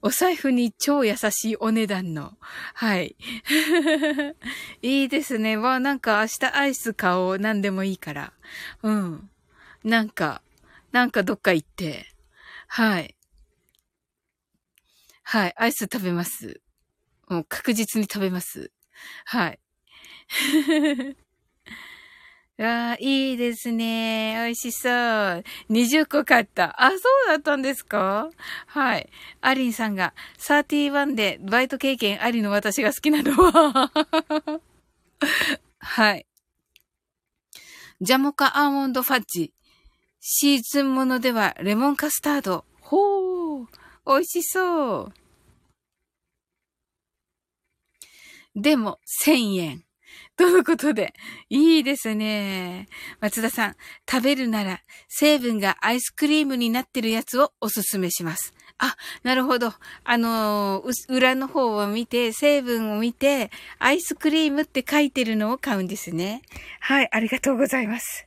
[0.00, 2.32] お財布に超優しいお値段の。
[2.72, 3.16] はい。
[4.80, 5.58] いいですね。
[5.58, 7.38] わ、なんか明日アイス買おう。
[7.38, 8.32] 何でもいいから。
[8.82, 9.30] うん。
[9.84, 10.40] なんか、
[10.92, 12.06] なんかどっか行って。
[12.68, 13.14] はい。
[15.24, 15.54] はい。
[15.56, 16.60] アイス食べます。
[17.28, 18.70] もう確実に食べます。
[19.24, 19.58] はい。
[22.56, 24.34] わあ、いいですね。
[24.36, 24.92] 美味しそう。
[25.70, 26.80] 20個買った。
[26.80, 28.30] あ、そうだったんですか？
[28.66, 29.10] はい。
[29.40, 33.90] アリンさんが、31でバイト経験ありの私が好きなのは
[35.80, 36.26] はい。
[38.00, 39.52] ジャモカアーモンドファッジ。
[40.20, 42.64] シーズンものではレモンカスタード。
[42.80, 43.13] ほー。
[44.06, 45.12] 美味しそう。
[48.54, 49.84] でも、1000円。
[50.36, 51.14] ということで、
[51.48, 52.88] いいですね。
[53.20, 53.76] 松田さん、
[54.10, 58.52] 食べるなら、成分がアイスクリームになってるやつをおすすめします。
[58.78, 59.72] あ、なるほど。
[60.02, 66.42] あのー、裏の方を見て、成分を見て、アイスクリームって書いてるのを買うんですね。
[66.80, 68.26] はい、ありがとうございます。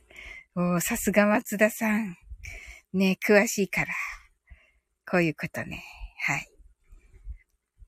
[0.54, 2.16] お、さすが松田さん。
[2.94, 3.88] ね、詳しいから。
[5.08, 5.82] こういうことね。
[6.26, 6.48] はい。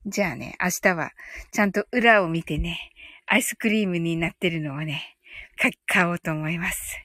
[0.07, 1.11] じゃあね、明日は、
[1.51, 2.79] ちゃんと裏を見てね、
[3.27, 5.17] アイスクリームになってるのをね、
[5.85, 6.97] 買おうと思います。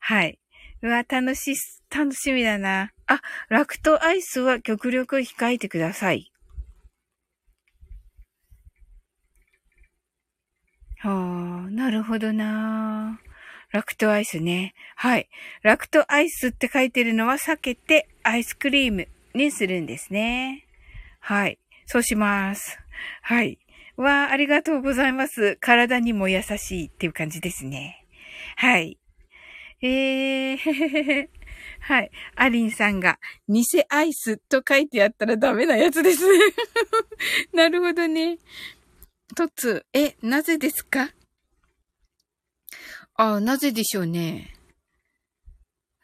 [0.00, 0.38] はい。
[0.82, 1.54] うわ、楽し、
[1.90, 2.92] 楽しみだな。
[3.06, 6.30] あ、ラクトアイスは極力控えてください。
[10.98, 13.20] はあ、なるほどな。
[13.70, 14.74] ラクトアイスね。
[14.96, 15.28] はい。
[15.62, 20.66] ラクトアイスって書いてるのは避けてアイスクリームにするんですね。
[21.20, 21.58] はい。
[21.86, 22.78] そうします。
[23.22, 23.58] はい。
[23.96, 25.56] わあ、ありがとうございます。
[25.60, 28.04] 体にも優しいっていう感じですね。
[28.56, 28.98] はい。
[29.82, 30.58] えー、
[31.80, 32.10] はい。
[32.34, 33.18] アリンさんが、
[33.48, 36.38] 偽アイスと書いてあったらダメなやつですね。
[37.52, 38.38] なるほどね。
[39.34, 41.10] トツ、え、なぜですか？
[43.14, 44.54] あなぜでしょうね。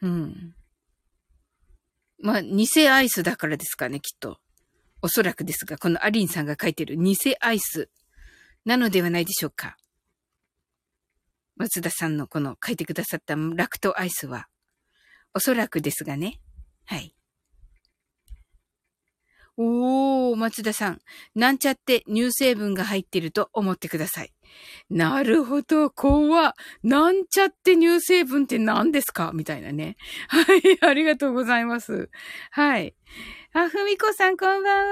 [0.00, 0.54] うん。
[2.22, 4.38] まあ、偽アイスだからですかね、きっと。
[5.02, 7.90] おそらくですが、このアリンさんが書いてる偽アイス
[8.64, 9.76] なのではないでしょうか。
[11.56, 14.46] 松田さんのこの書いてくださったラクトアイスは、
[15.34, 16.40] おそらくですがね。
[16.84, 17.14] はい。
[19.58, 20.98] おー、松田さん。
[21.34, 24.32] なんちゃって乳成分が入ってると思ってください。
[24.90, 29.32] なるほど、怖なんちゃって乳成分って何ですか？
[29.34, 29.96] みたいなね。
[30.28, 32.10] はい、ありがとうございます。
[32.50, 32.94] はい。
[33.52, 34.82] あ、ふみこさん、こんば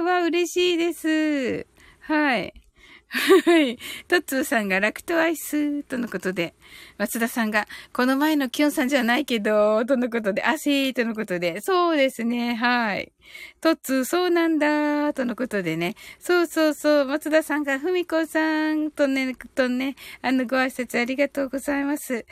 [0.00, 0.12] んは。
[0.20, 1.66] わ、嬉しいです。
[2.00, 2.65] はい。
[3.08, 3.78] はい。
[4.08, 6.54] トッツーさんがラクトアイスとのことで、
[6.98, 13.12] 松田さんが、この前のキョンさんじゃないけど、とのことで、あしーとのことで、そうですね、はい。
[13.60, 22.26] トッツー、そうなんだ、とのことでね、そうそうそう、松田さんが、ふみこさんとね、とね、あの、ご挨拶ありがとうございます。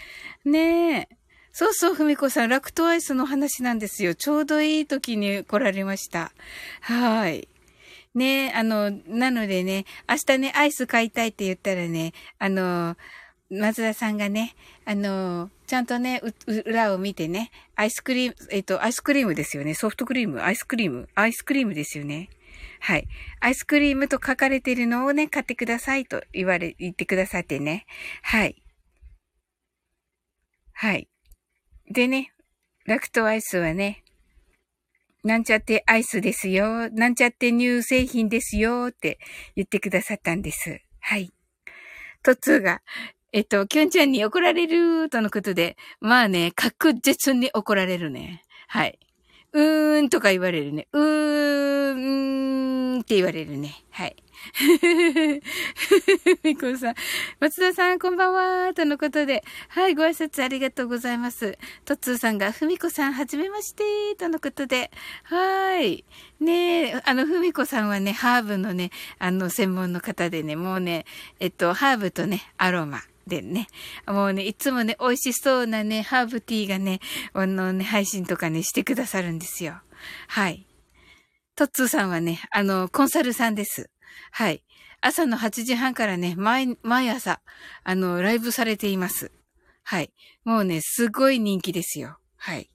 [0.45, 1.09] ねえ。
[1.53, 4.16] そうそう、ふみこさん、ラクトアイスの話なんですよ。
[4.16, 6.33] ちょうどいい時に来られました。
[6.81, 7.49] はい。
[8.15, 12.97] ね、あの、なのでね、明日ね、アイス買いたいって言ったらね、あの、
[13.51, 14.55] 松田さんがね、
[14.85, 16.23] あの、ちゃんとね、
[16.67, 19.75] 裏を見てね、アイスクリーム、えっと、アイスクリームですよね。
[19.75, 22.31] ソフトクリーム、アイスクリーム、アイスクリームですよね。
[22.81, 23.09] はい。
[23.41, 27.87] アイスクリームと書かれてるのをね、買ってくださいと言われ、言ってくださってね。
[28.23, 28.62] はい。
[30.73, 31.09] はい。
[31.91, 32.33] でね、
[32.87, 34.04] ラクトアイスはね、
[35.25, 36.91] なんちゃってアイスですよ。
[36.91, 38.89] なんちゃって乳製品ですよ。
[38.91, 39.18] って
[39.57, 40.81] 言ってくださったんです。
[41.01, 41.33] はい。
[42.22, 42.83] トツーが、
[43.33, 48.43] えっと、キュンちゃんに怒られるとのことで、まあね、確実に怒られるね。
[48.68, 48.99] はい。
[49.53, 50.89] うーんとか言われるね。
[50.93, 53.83] うーんって言われるね。
[53.91, 54.16] はい。
[54.53, 56.95] ふふふふみこさん。
[57.40, 58.74] 松田さん、こんばんは。
[58.74, 59.42] とのことで。
[59.68, 61.59] はい、ご挨拶ありがとうございます。
[61.84, 63.82] とっつーさんが、ふみこさん、はじめまして。
[64.18, 64.90] とのことで。
[65.24, 66.05] はい。
[66.40, 71.07] ねえ、あの、ふみこさんはね、ハーブのね、あの、専門の方でね、もうね、
[71.40, 73.01] えっと、ハーブとね、アロマ。
[73.26, 73.68] でね、
[74.07, 77.01] もうね、いつもね、美味しそうなね、ハーブティーがね、
[77.32, 79.80] あのね、配信とかね、してくださるんですよ。
[80.28, 80.66] はい。
[81.57, 83.88] トッツーさんはね、あの、コンサルさんです。
[84.31, 84.62] はい。
[85.01, 87.41] 朝の8時半からね、毎、毎朝、
[87.83, 89.33] あの、ライブされています。
[89.83, 90.12] はい。
[90.45, 92.19] もうね、すごい人気ですよ。
[92.37, 92.71] はい。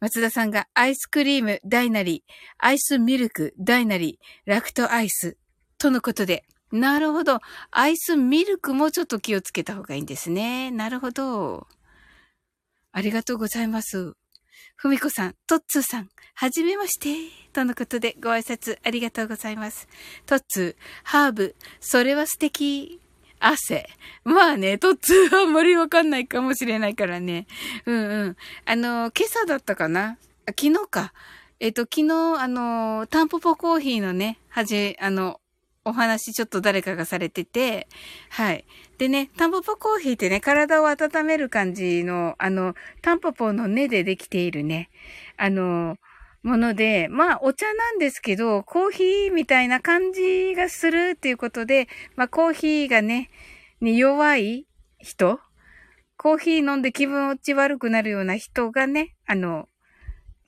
[0.00, 2.24] 松田さんがアイスクリーム大なり、
[2.58, 5.36] アイスミルク大なり、ラクトアイス
[5.78, 6.44] とのことで。
[6.72, 7.40] なるほど。
[7.70, 10.70] アイスミルクもちょっと気をつけた方がいいんですね。
[10.70, 11.66] なるほど。
[12.92, 14.14] ありがとうございます。
[14.82, 17.14] ふみこさん、トッツーさん、はじめまして。
[17.52, 19.86] とのことでご挨拶ありがとうございます。
[20.26, 23.00] トッツー、ハーブ、それは素敵。
[23.38, 23.88] 汗。
[24.24, 27.46] まあね、トッツーはあんまりわかんないかもしれないからね。
[27.86, 28.36] うんうん。
[28.64, 30.18] あの、今朝だったかな？
[30.48, 31.12] 昨日か。
[31.60, 35.40] えっ、と、昨日、あの、タンポポコーヒーのね、はじ、あの、
[35.84, 37.88] お話ちょっと誰かがされてて、
[38.30, 38.64] はい。
[38.98, 44.90] でね、タンポポコーヒーってね、体を温める感じの、あの、タンポポの根でできているね、
[45.36, 45.96] あの、
[46.42, 53.30] もので、まあ、お茶なんですけど、コーヒーみたいな感じがするっていうことで、まあ、コーヒーがね、
[53.80, 54.66] に弱い
[54.98, 55.40] 人
[56.16, 59.68] コーヒー飲んで気分落ち悪くなるような人がね、あの、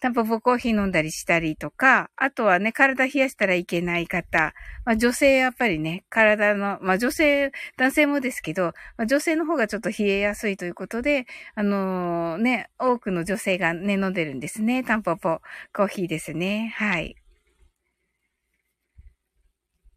[0.01, 4.53] タンポポコーヒー飲んだりしたりとか、あとはね、体冷やしたらいけない方、
[4.85, 14.85] まあ女性やっぱりね、体の、まあ女性、男性もですけど、まあ、女性の方がちょっと冷えやすいということで、あのー、ね、多くの女性がね、飲んでるんですね。
[14.85, 15.41] タンポポ
[15.75, 16.75] コーヒーですね。
[16.77, 17.17] はい。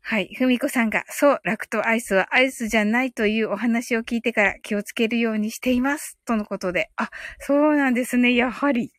[0.10, 0.34] はい。
[0.38, 6.18] ふみこさんが、そう、ラクトアイスはアイスじゃないというお話を聞いてから気をつけるようにしています。
[6.24, 6.90] とのことで。
[6.96, 8.34] あ、そうなんですね。
[8.34, 8.94] やはり。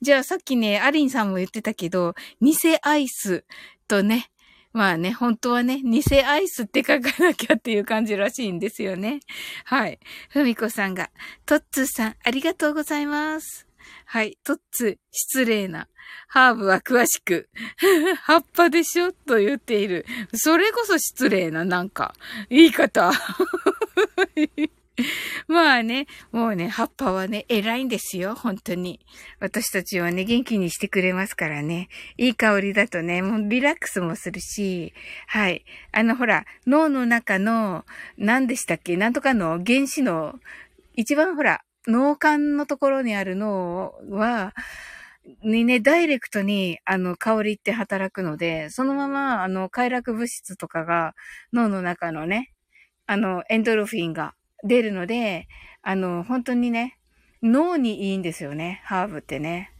[0.00, 3.44] じゃあさっきね、アリンさんも言ってたけど、偽アイス
[3.88, 4.30] とね、
[4.74, 9.20] まあね、本当はね、偽アイスって書かなきゃっていう感じらしいんですよね。
[9.64, 10.00] はい。
[10.30, 11.10] ふみこさんが、
[11.46, 13.68] トッツーさん、ありがとうございます。
[14.04, 14.36] はい。
[14.42, 15.86] トッツ、失礼な。
[16.26, 17.48] ハーブは詳しく。
[18.22, 20.06] 葉っぱでしょと言っている。
[20.34, 22.12] それこそ失礼な、なんか、
[22.50, 23.12] 言い方。
[25.48, 29.00] まあね、もうね、葉っぱはね、偉いんですよ、本当に。
[29.40, 31.88] 私たちはね、元気にしてくれますからね。
[32.16, 34.94] いい香りだとね、もうリラックスもするし、
[35.26, 35.64] はい。
[35.90, 37.84] あの、ほら、脳の中の、
[38.18, 40.38] 何でしたっけなんとかの原子の、
[40.94, 44.54] 一番ほら、脳幹のところにある脳は、
[45.42, 51.14] にね、ダイレクトに、あの、香りって働くので、そのまま、あの、快楽物質とかが、
[51.52, 52.52] 脳の中のね、
[53.06, 54.34] あの、エンドルフィンが
[54.64, 55.46] 出るので、
[55.82, 56.98] あの、本当にね、
[57.42, 59.70] 脳にいいんですよね、ハーブってね。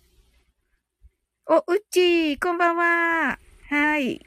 [1.47, 3.39] お、うっちー、こんばんは。
[3.71, 4.21] はい。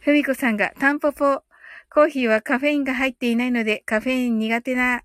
[0.00, 1.42] ふみこさんが、タンポポ、
[1.90, 5.02] コーヒーはカフェインが入っていないので、カフェイン苦手な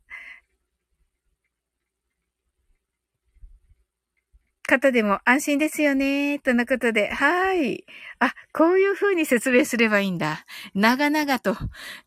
[4.73, 6.39] 方でも安心ですよね。
[6.39, 7.85] とのことで、はい。
[8.17, 10.45] あ、こういう風に説明すればいいんだ。
[10.73, 11.55] 長々と、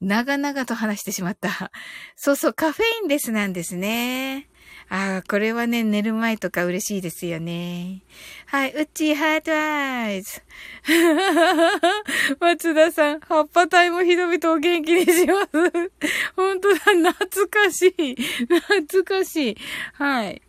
[0.01, 1.71] 長々と話してしまった。
[2.17, 4.49] そうそう、カフェインレスなんですね。
[4.89, 8.03] ああ、これはね、寝る前とか嬉しいですよね。
[8.47, 10.43] はい、うっちーハートアイズ。
[12.41, 15.93] 松田さん、葉っぱ体も人々を元気にします。
[16.35, 16.79] 本当だ、
[17.13, 18.17] 懐かしい。
[18.17, 19.57] 懐かしい。
[19.93, 20.43] はい。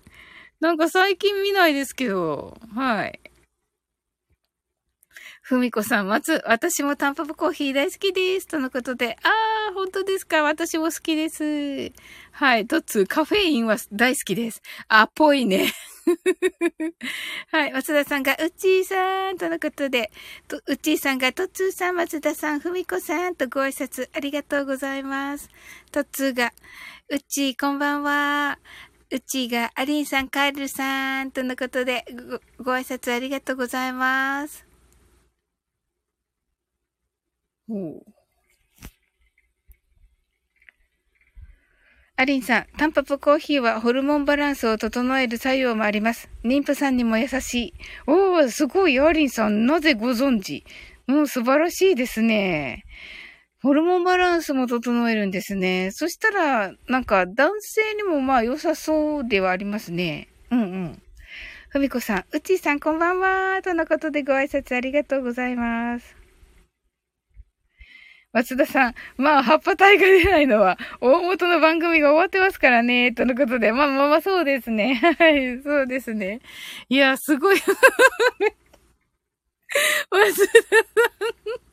[0.60, 3.20] なんか最近見ないですけど、はい。
[5.44, 8.48] ふみこさん、松、私もタンパプコーヒー大好きです。
[8.48, 10.44] とのことで、あー、本当ですか？
[10.44, 11.94] 私も好きです。
[12.32, 12.68] はい。
[12.68, 14.62] とつ、カフェインは大好きです。
[14.90, 15.72] あ、ぽいね。
[17.52, 17.72] はい。
[17.72, 20.12] 松田さんが、うっちーさんとのことで、
[20.50, 25.50] とうっちーさんが、とつーさん、松田さん、ふみこさんとご挨拶ありがとうございます。
[25.92, 26.52] とつーが、
[27.10, 28.60] うっちーこんばんは。
[29.10, 32.04] うちが、アリンさん、カールさん、とのことで
[32.58, 34.66] ご、ご挨拶ありがとうございます。
[37.70, 38.04] お
[42.18, 46.30] アリンさん、タンパプコーヒーはホルモンバランスを整える作用もあります。
[46.44, 47.74] 妊婦さんにも優しい。
[48.08, 50.66] おー、すごい、アリンさん、なぜご存知？
[51.06, 52.84] もう素晴らしいですね。
[53.68, 55.92] ホルモンバランスも整えるんですね。
[55.92, 60.30] そしたら、なんか男性にもまあ良さそうではありますね。
[60.50, 61.02] うんうん。
[61.68, 63.62] ふみこさん、うちーさんこんばんは。
[63.62, 66.16] とのことでご挨拶ありがとうございます。
[68.32, 73.74] 松田さん、まあ、葉っぱ体が出ないのは、大元の番組が終わってますからね、とのことで。
[73.74, 74.96] まあまあまあ、そうですね。
[75.20, 76.40] はい、そうですね。
[76.88, 77.58] いや、すごい。
[80.10, 80.60] 松田さ
[81.64, 81.67] ん。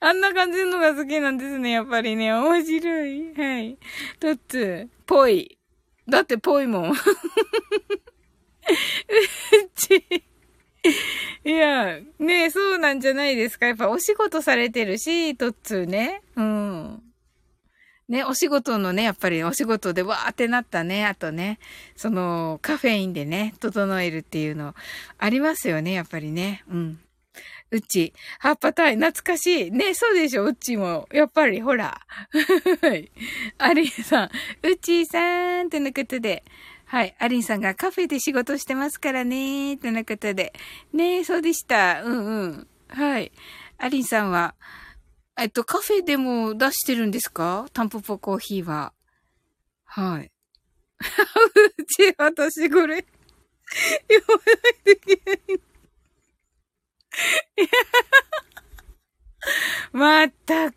[0.00, 2.32] あんな感じのが好きなんですね、やっぱりね。
[2.32, 3.34] 面白い。
[3.34, 3.78] はい。
[4.20, 5.58] とっつ、ぽい。
[6.08, 6.90] だってぽいもん。
[6.92, 6.96] う
[9.74, 10.04] ち。
[11.44, 13.66] いや、ねそうなんじゃないですか。
[13.66, 16.22] やっぱお仕事されてるし、とっつね？
[16.36, 17.02] うん。
[18.08, 21.58] ね、お仕事のね、やっぱりお仕事でわーってなったね、あとね、
[21.96, 24.76] そのカフェインでね、整えるっていうの
[25.18, 26.62] ありますよね、やっぱりね。
[26.70, 27.00] うん。
[27.70, 29.70] うち、葉っぱタイ、懐かしい。
[29.70, 31.08] ね、そうでしょ、うちも。
[31.12, 32.00] やっぱり、ほら。
[32.80, 33.10] はい。
[33.58, 34.30] アリンさん、
[34.62, 36.44] うちさん、とのことで。
[36.84, 37.16] はい。
[37.18, 40.52] アリンさんがカフェで仕事してますからね、とのことで。
[40.92, 42.02] ねそうでした。
[42.04, 42.68] うんうん。
[42.88, 43.32] はい。
[43.78, 44.54] アリンさんは、
[45.36, 47.66] えっと、カフェでも出してるんですか？
[47.72, 48.92] タンポポコーヒーは。
[49.84, 50.30] はい。
[51.78, 53.04] うち、私これ、
[54.08, 54.24] 言わ
[54.86, 55.65] ないといけない。
[59.92, 60.76] まったく。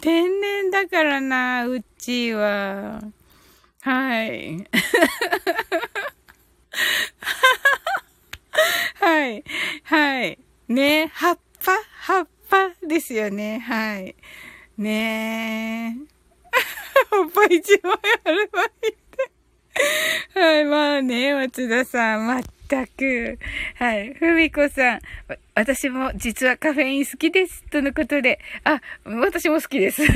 [0.00, 3.02] 天然だからな、うちは。
[3.82, 4.66] はい。
[9.00, 9.44] はい。
[9.84, 10.38] はい。
[10.68, 11.72] ね葉っぱ？
[12.00, 13.58] 葉っぱですよね。
[13.60, 14.14] はい。
[14.76, 15.98] ねえ。
[17.10, 17.92] 葉っぱ一枚
[18.24, 18.94] あればいいっ
[20.34, 20.40] て。
[20.40, 20.64] はい。
[20.64, 22.26] まあね、松田さん。
[22.26, 22.40] ま
[22.76, 23.38] ったく。
[23.76, 24.12] はい。
[24.14, 25.00] ふみこさん。
[25.54, 27.64] 私も実はカフェイン好きです。
[27.70, 28.38] とのことで。
[28.64, 30.02] あ、私も好きです。
[30.06, 30.12] は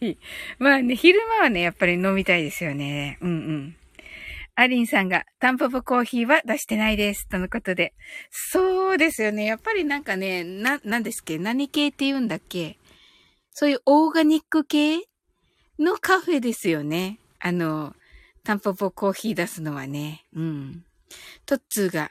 [0.00, 0.18] い。
[0.58, 3.18] まあね、昼間はね、やっぱり飲みたいですよね。
[3.20, 3.76] うんうん。
[4.56, 7.28] アリンさんが、タンポポコーヒーは出してないです。
[7.28, 7.94] とのことで。
[8.30, 9.44] そうですよね。
[9.44, 11.38] やっぱりなんかね、な、なんですっけ？
[11.38, 12.78] 何系って言うんだっけ？
[13.52, 15.00] そういうオーガニック系？
[15.78, 17.18] のカフェですよね。
[17.38, 17.94] あの、
[18.44, 20.24] タンポポコーヒー出すのはね。
[20.34, 20.85] うん。
[21.44, 22.10] トッツーが、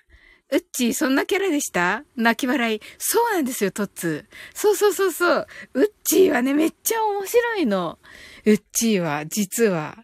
[0.52, 2.04] うっちー、そんなキャラでした？
[2.16, 2.82] 泣き笑い。
[2.98, 4.36] そうなんですよ、トッツー。
[4.54, 5.48] そうそうそうそう。
[5.74, 7.98] うっちーはね、めっちゃ面白いの。
[8.46, 9.98] うっちーは、実は、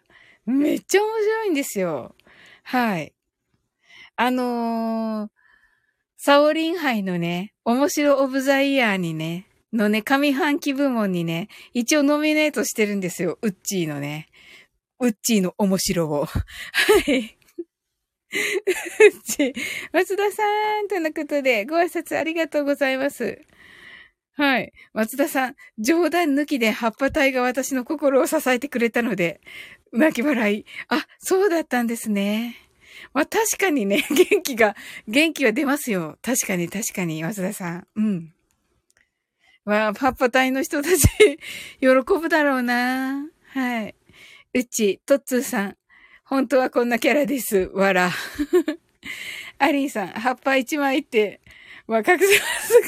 [0.45, 2.15] めっちゃ面白いんですよ。
[2.63, 3.13] はい。
[4.15, 5.29] あのー、
[6.17, 13.37] サオリン杯のね、面白オブザイヤーにね、のね、上半期部門にね、一応ノミネートしてるんですよ。
[13.41, 14.27] ウッチーのね。
[14.99, 16.25] ウッチーの面白を。
[16.25, 16.41] は
[17.07, 17.37] い。
[19.91, 23.41] 松田さんとのことで、ご挨拶ありがとうございます。
[24.33, 24.73] はい。
[24.93, 29.41] 松田さん、冗談抜きで葉っぱ体が私の心を支えてくれたので、
[29.91, 30.65] 泣き笑い。
[30.87, 32.55] あ、そうだったんですね。
[33.13, 34.75] まあ確かにね、 元気が、
[35.07, 36.17] 元気は出ますよ。
[36.21, 37.87] 確かに確かに、松田さん。
[37.95, 38.33] うん。
[39.65, 41.07] まあ、パッパ隊の人たち
[41.79, 43.27] 喜ぶだろうな。
[43.47, 43.95] はい。
[44.53, 45.77] うち、トッツーさん。
[46.31, 47.69] 本当はこんなキャラです。
[47.73, 48.09] わら。
[49.59, 51.41] アリンさん、葉っぱ一枚って、
[51.87, 52.87] まあ、隠せますか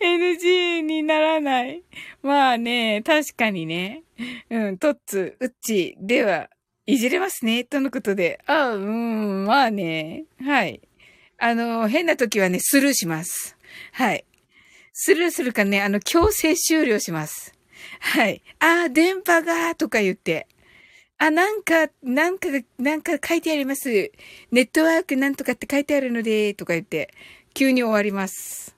[0.00, 0.34] らね。
[0.34, 1.84] NG にならない。
[2.20, 4.02] まあね、確かにね。
[4.50, 6.50] うん、トッツ、ウッチ、では、
[6.84, 8.40] いじれますね、とのことで。
[8.46, 10.24] あ、うん、まあね。
[10.44, 10.80] はい。
[11.38, 13.56] あの、変な時はね、スルーします。
[13.92, 14.24] はい。
[14.92, 17.54] スルーするかね、あの、強制終了します。
[18.00, 18.42] はい。
[18.58, 20.48] ああ、電波が、とか言って。
[21.24, 22.48] あ、なんか、なんか、
[22.80, 24.10] なんか書いてあります。
[24.50, 27.14] ネットワークなんとかって書いてあるので、とか言って、
[27.54, 28.74] 急に終わります。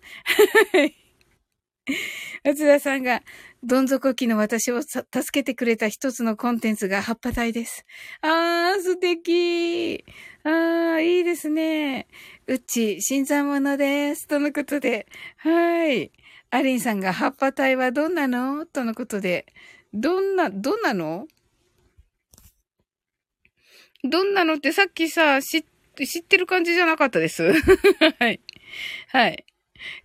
[0.74, 0.94] はい。
[2.44, 3.22] 松田さんが、
[3.62, 7.86] どん底期の私を助けてくれた一つのコンテンツが葉っぱ体です。
[8.20, 10.04] あー、素敵
[10.42, 12.08] あー、いいですね。
[12.46, 14.26] うち、新参者です。
[14.28, 15.06] とのことで。
[15.38, 16.12] はい。
[16.50, 18.66] アリンさんが葉っぱ体はどんなの？
[18.66, 19.46] とのことで。
[19.94, 21.26] どんな、どんなの？
[24.04, 27.52] どんなのってさっきさ、知、知ってる感じじゃなかったです。
[28.20, 28.40] はい。
[29.08, 29.46] はい。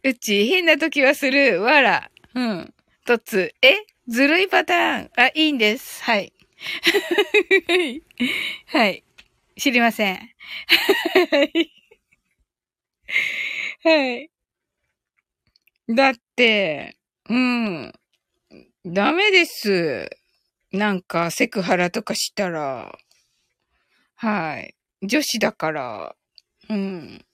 [0.04, 1.62] うち、変な時はする。
[1.62, 2.12] わら。
[2.34, 2.74] うん。
[3.06, 3.54] とつ。
[3.62, 3.78] え？
[4.08, 5.12] ずるいパターン。
[5.18, 6.02] あ、いいんです。
[6.04, 6.32] はい。
[8.68, 9.04] はい。
[9.58, 10.16] 知りません。
[11.32, 11.72] はい。
[13.84, 14.30] はい。
[15.88, 16.98] だって、
[17.30, 17.92] うん。
[18.86, 20.10] ダメです。
[20.72, 22.98] なんか、セクハラとかしたら。
[24.22, 24.76] はい。
[25.02, 26.16] 女子だから。
[26.70, 27.26] うん。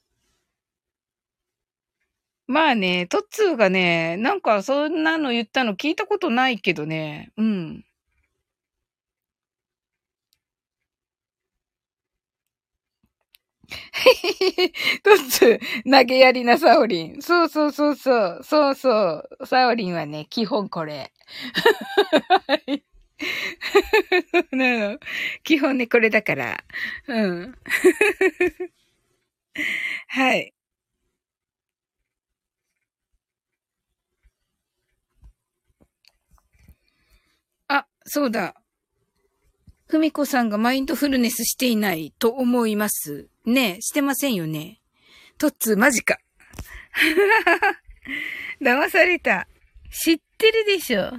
[2.48, 7.32] まあね、トッツーがね、なんかそんなの言ったの聞いたことないけどね。
[7.38, 7.86] うん。
[15.04, 17.22] トッツー、投げやりなサオリン。
[17.22, 18.42] そうそうそうそう。
[18.44, 18.92] そうそ
[19.40, 19.46] う。
[19.46, 21.12] サオリンはね、基本これ。
[22.48, 22.85] はい。
[23.18, 25.00] そ うなの。
[25.44, 26.64] 基本ね、これだから。
[27.08, 27.56] うん。
[30.08, 30.54] はい。
[37.68, 38.56] あそうだ。
[39.88, 43.30] ふみこさんがマインドフルネスしていないと思います。
[43.46, 44.82] ねえ、してませんよね。
[45.38, 46.18] トッツー、マジか。
[48.62, 49.48] 騙された。
[49.92, 51.14] 知ってるでしょ。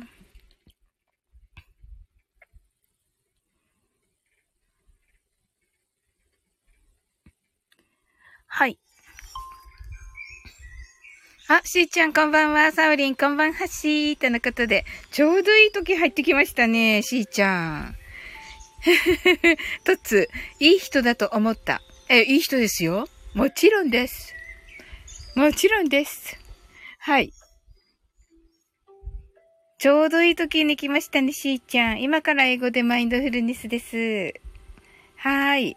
[8.58, 8.78] はい。
[11.48, 12.72] あ、しーちゃんこんばんは。
[12.72, 14.16] サウリンこんばんはしー。
[14.16, 17.96] とのことで、ちょうどいい時入ってきましたね、しーちゃん。
[19.84, 21.82] とっつ、いい人だと思った。
[22.08, 23.08] え、いい人ですよ。
[23.34, 24.32] もちろんです。
[25.34, 26.38] もちろんです。
[26.98, 27.34] はい。
[29.76, 32.00] ちょうどいい時に来ましたね、しーちゃん。
[32.00, 34.32] 今から英語でマインドフルネスです。
[35.16, 35.76] はーい。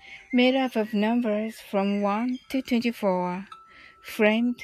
[0.33, 3.45] made up of numbers from 1 to 24
[4.03, 4.63] framed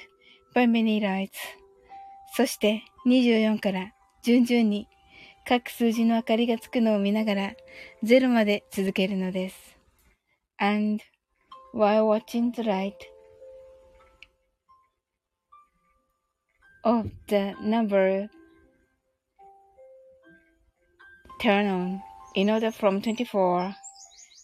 [0.55, 1.37] by many lights
[2.33, 3.93] そして24から
[4.23, 4.87] 順々に
[5.45, 7.53] 各数字の明かりがつくのを見ながら
[8.03, 9.77] 0まで続けるのです。
[10.57, 11.01] And
[11.73, 12.93] while watching the light
[16.83, 18.29] of the number
[21.41, 22.01] turn on
[22.35, 23.73] in order from 24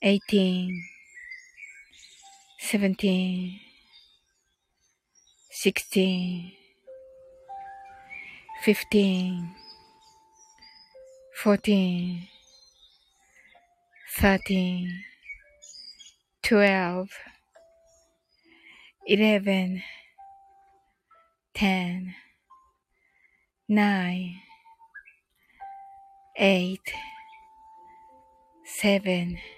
[0.00, 0.84] 18
[2.60, 3.60] 17
[5.50, 6.52] 16
[8.62, 9.54] 15
[11.34, 12.28] 14
[14.16, 15.04] 13
[16.42, 17.08] 12
[19.08, 19.82] 11
[21.54, 22.14] 10
[23.68, 24.42] 9
[26.36, 26.78] 8
[28.64, 29.57] 7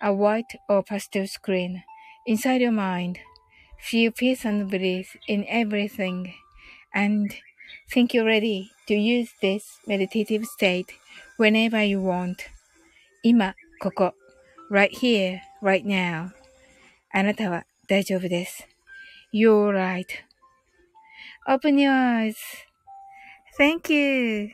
[0.00, 1.82] a white or pastel screen
[2.26, 3.18] inside your mind.
[3.78, 6.34] Feel peace and bliss in everything.
[6.94, 7.34] And
[7.90, 10.92] think you're ready to use this meditative state
[11.36, 12.42] whenever you want.
[13.22, 14.14] 今、ここ。
[14.70, 16.30] right here, right now.
[17.12, 18.66] あなたは大丈夫です。
[19.32, 19.72] You're
[21.48, 21.92] right.Open your
[23.58, 24.50] eyes.Thank you.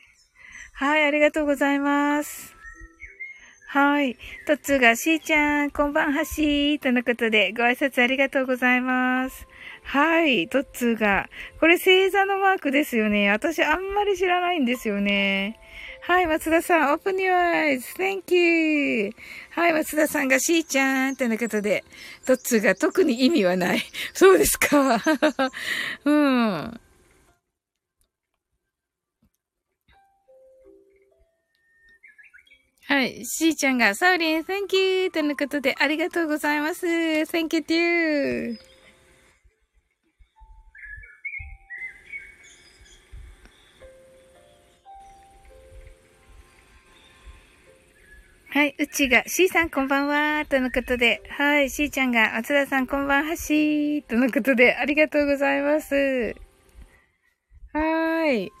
[0.73, 2.55] はい、ありがとうございます。
[3.70, 4.16] はい。
[4.46, 9.46] トッツーが、しーちゃん、こんばんはしー、とのことで、ご挨拶ありがとうございます。
[9.82, 10.48] はい。
[10.48, 11.28] トッツーが、
[11.60, 13.30] これ星座のマークですよね。
[13.30, 15.60] 私あんまり知らないんですよね。
[16.00, 19.10] はい、松田さん、open your eyes.thank you.
[19.50, 21.84] はい、松田さんがしーちゃん、とのことで、
[22.24, 23.82] トッツーが特に意味はない。
[24.14, 24.98] そうですか。
[26.06, 26.80] うん。
[32.88, 33.26] はい。
[33.26, 35.10] しーちゃんが、サウリン、thank you!
[35.10, 36.86] とのことで、ありがとうございます。
[36.86, 38.56] thank you too!
[48.48, 48.74] はい。
[48.78, 51.68] うちが、しーさんこんばんは、とのことで、はい。
[51.68, 56.34] しーちゃんが、松田さんこんばんはしー、とのことで、ありがとうございます。
[57.74, 58.57] はーい。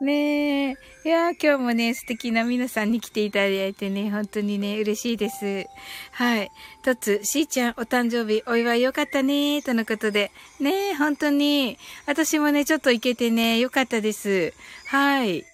[0.00, 0.76] ねえ。
[1.04, 5.66] いや今日もね、素敵な皆さんに来ていただいてね、本当にね、嬉しいです。
[6.12, 6.50] はい。
[6.82, 10.32] とつ、しーちゃん、お誕生日、お祝いよかったね、とのことで。
[10.58, 11.76] ねえ、本当に。
[12.06, 14.54] 私もね、ちょっと行けてね、よかったです。
[14.86, 15.44] はい。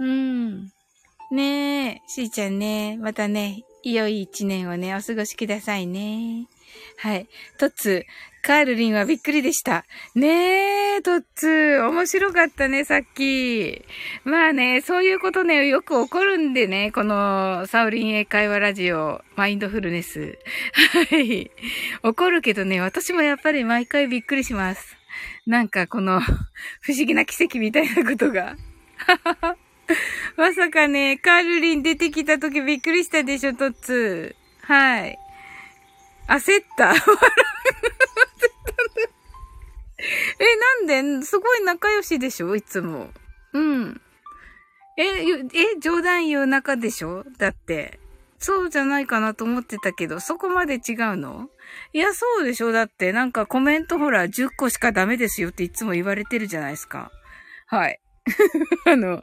[0.00, 0.70] うん。
[1.30, 6.46] ねえ、しーちゃんね、またね、良い一年をね、お過ごしくださいね。
[6.98, 7.28] はい。
[7.58, 8.04] トッツー、
[8.42, 9.84] カールリンはびっくりでした。
[10.14, 13.84] ねえ、トッツー、面白かったね、さっき。
[14.24, 20.38] まあね、そういうことね、よく起こるんでね、このサウリン英会話ラジオ、マインドフルネス。
[21.10, 21.50] はい。
[22.02, 24.96] 起こるけどね、私もやっぱり毎回びっくりします。
[25.46, 26.20] なんかこの、
[26.80, 28.56] 不思議な奇跡みたいなことが。
[30.36, 34.72] まさかね、カールリン出てきた時びっくりしたでしょ、トッツー。
[34.72, 35.18] はい。
[36.28, 36.94] 焦った。
[40.38, 40.56] え、
[40.88, 41.26] なんで？
[41.26, 43.10] すごい仲良しでしょいつも。
[43.52, 44.00] うん。
[44.96, 45.46] え、え、
[45.80, 47.24] 冗談言う仲でしょ？
[47.38, 47.98] だって。
[48.38, 51.48] そうじゃないかなと思ってたけど、そこまで違うの？
[51.92, 57.12] いや、そうでしょだって、なんかコメントほら、10個しかダメですよっていつも言われてるじゃないですか。
[57.66, 58.00] はい。
[58.86, 59.22] あの、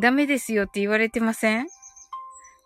[0.00, 1.66] ダメですよって言われてません？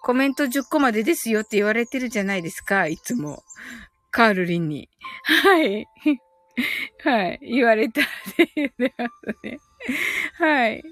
[0.03, 3.43] コメント10個までですよって言われてるじゃないですか、いつも。
[4.11, 4.89] カールリンに。
[5.25, 5.87] はい。
[7.05, 7.39] はい。
[7.43, 8.05] 言われたっ
[8.37, 9.59] て言ってますね。
[10.39, 10.83] はい。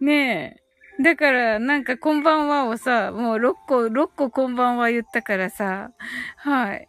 [0.00, 0.56] ね
[0.98, 1.02] え。
[1.02, 5.90] だから、なんか、こんばんはをさ、もう6個、6個こんばんは言ったからさ、
[6.36, 6.88] はい。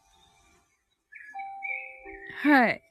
[2.43, 2.81] はい。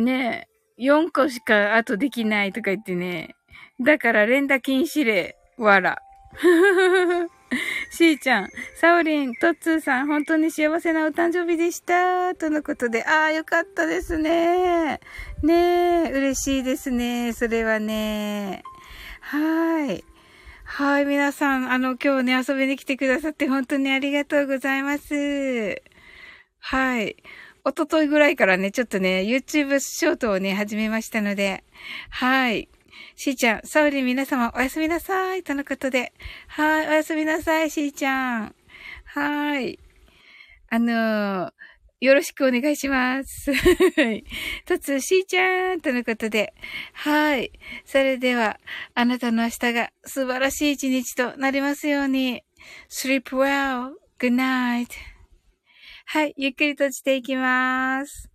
[0.00, 0.46] ね
[0.78, 0.82] え。
[0.82, 3.34] 4個しか後できないとか言ってね。
[3.80, 5.36] だから連打禁止令。
[5.58, 5.98] わら。
[7.90, 12.34] しーちゃん、サオリン、トッツーさん、本当に幸せなお誕生日でした。
[12.34, 15.00] とのことで、ああ、よかったですね。
[15.42, 17.32] ねえ、嬉しいですね。
[17.32, 18.62] それはね。
[19.20, 20.04] はい。
[20.64, 25.82] はい、皆さん、あの、今日ね、遊びに来てくださって本当にありがとうございます。
[26.60, 27.16] はい。
[27.64, 31.64] おとといぐらいからね、ちょっとね、YouTube ショートをね、始めましたので、
[32.10, 32.68] はい。
[33.16, 35.42] しーちゃん、サウリン皆様おやすみなさい。
[35.42, 36.12] とのことで。
[36.48, 38.54] はい、おやすみなさい、しーちゃん。
[39.04, 39.78] はい。
[40.70, 41.52] あのー、
[42.00, 43.52] よろしくお願いします。
[44.64, 46.54] とつ、しーちゃんとのことで。
[46.94, 47.52] はい。
[47.84, 48.58] それでは、
[48.94, 52.42] あなたの明日が素晴らしい一日となりますように。
[52.88, 54.00] sleep well.
[54.20, 54.88] good night.
[56.12, 56.34] はい。
[56.36, 58.28] ゆっくり閉じていきます。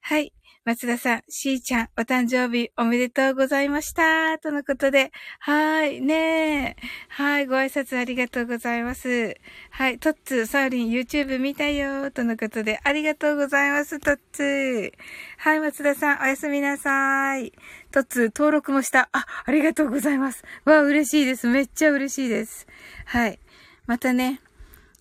[0.00, 0.32] はい。
[0.64, 4.36] 松田さん、しーちゃん、お誕生日おめでとうございました。
[4.40, 6.76] とのことで、はい、ねえ。
[7.10, 9.36] はい、ご挨拶ありがとうございます。
[9.70, 12.10] はい、トッツー、サーリン、YouTube 見たよ。
[12.10, 14.92] とのことで、ありがとうございます、トッツー。
[15.38, 17.52] はい、松田さん、おやすみなさい。
[17.92, 19.08] トッツー、登録もした。
[19.12, 20.42] あ、ありがとうございます。
[20.64, 21.46] わ、嬉しいです。
[21.46, 22.66] めっちゃ嬉しいです。
[23.04, 23.38] はい。
[23.86, 24.40] またね、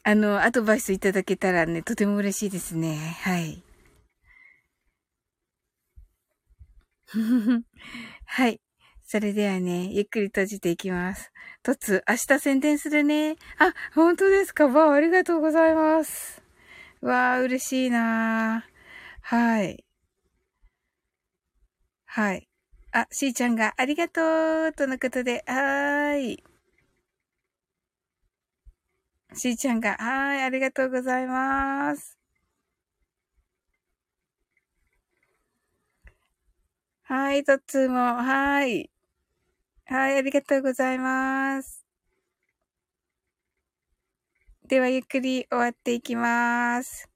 [0.08, 3.18] あの、アドバイスいただけたらね、とても嬉しいですね。
[3.24, 3.64] はい。
[8.26, 8.62] はい。
[9.04, 11.32] それではね、ゆっくり閉じていきます。
[11.64, 13.36] とつ、明日宣伝するね。
[13.60, 14.68] あ、本当ですか？
[14.68, 16.42] わあ、ありがとうございます。
[17.02, 18.66] わあ、嬉しいな
[19.22, 19.84] はい。
[22.06, 22.48] はい。
[22.92, 26.44] あ、しーちゃんがありがとうとのことで、はーい。
[29.36, 32.18] しーちゃんが、はい、ありがとうございます。
[37.04, 38.92] はい、とっつーも、はい。
[39.86, 41.86] はい、ありがとうございます。
[44.68, 47.10] では、ゆっくり終わっていきます。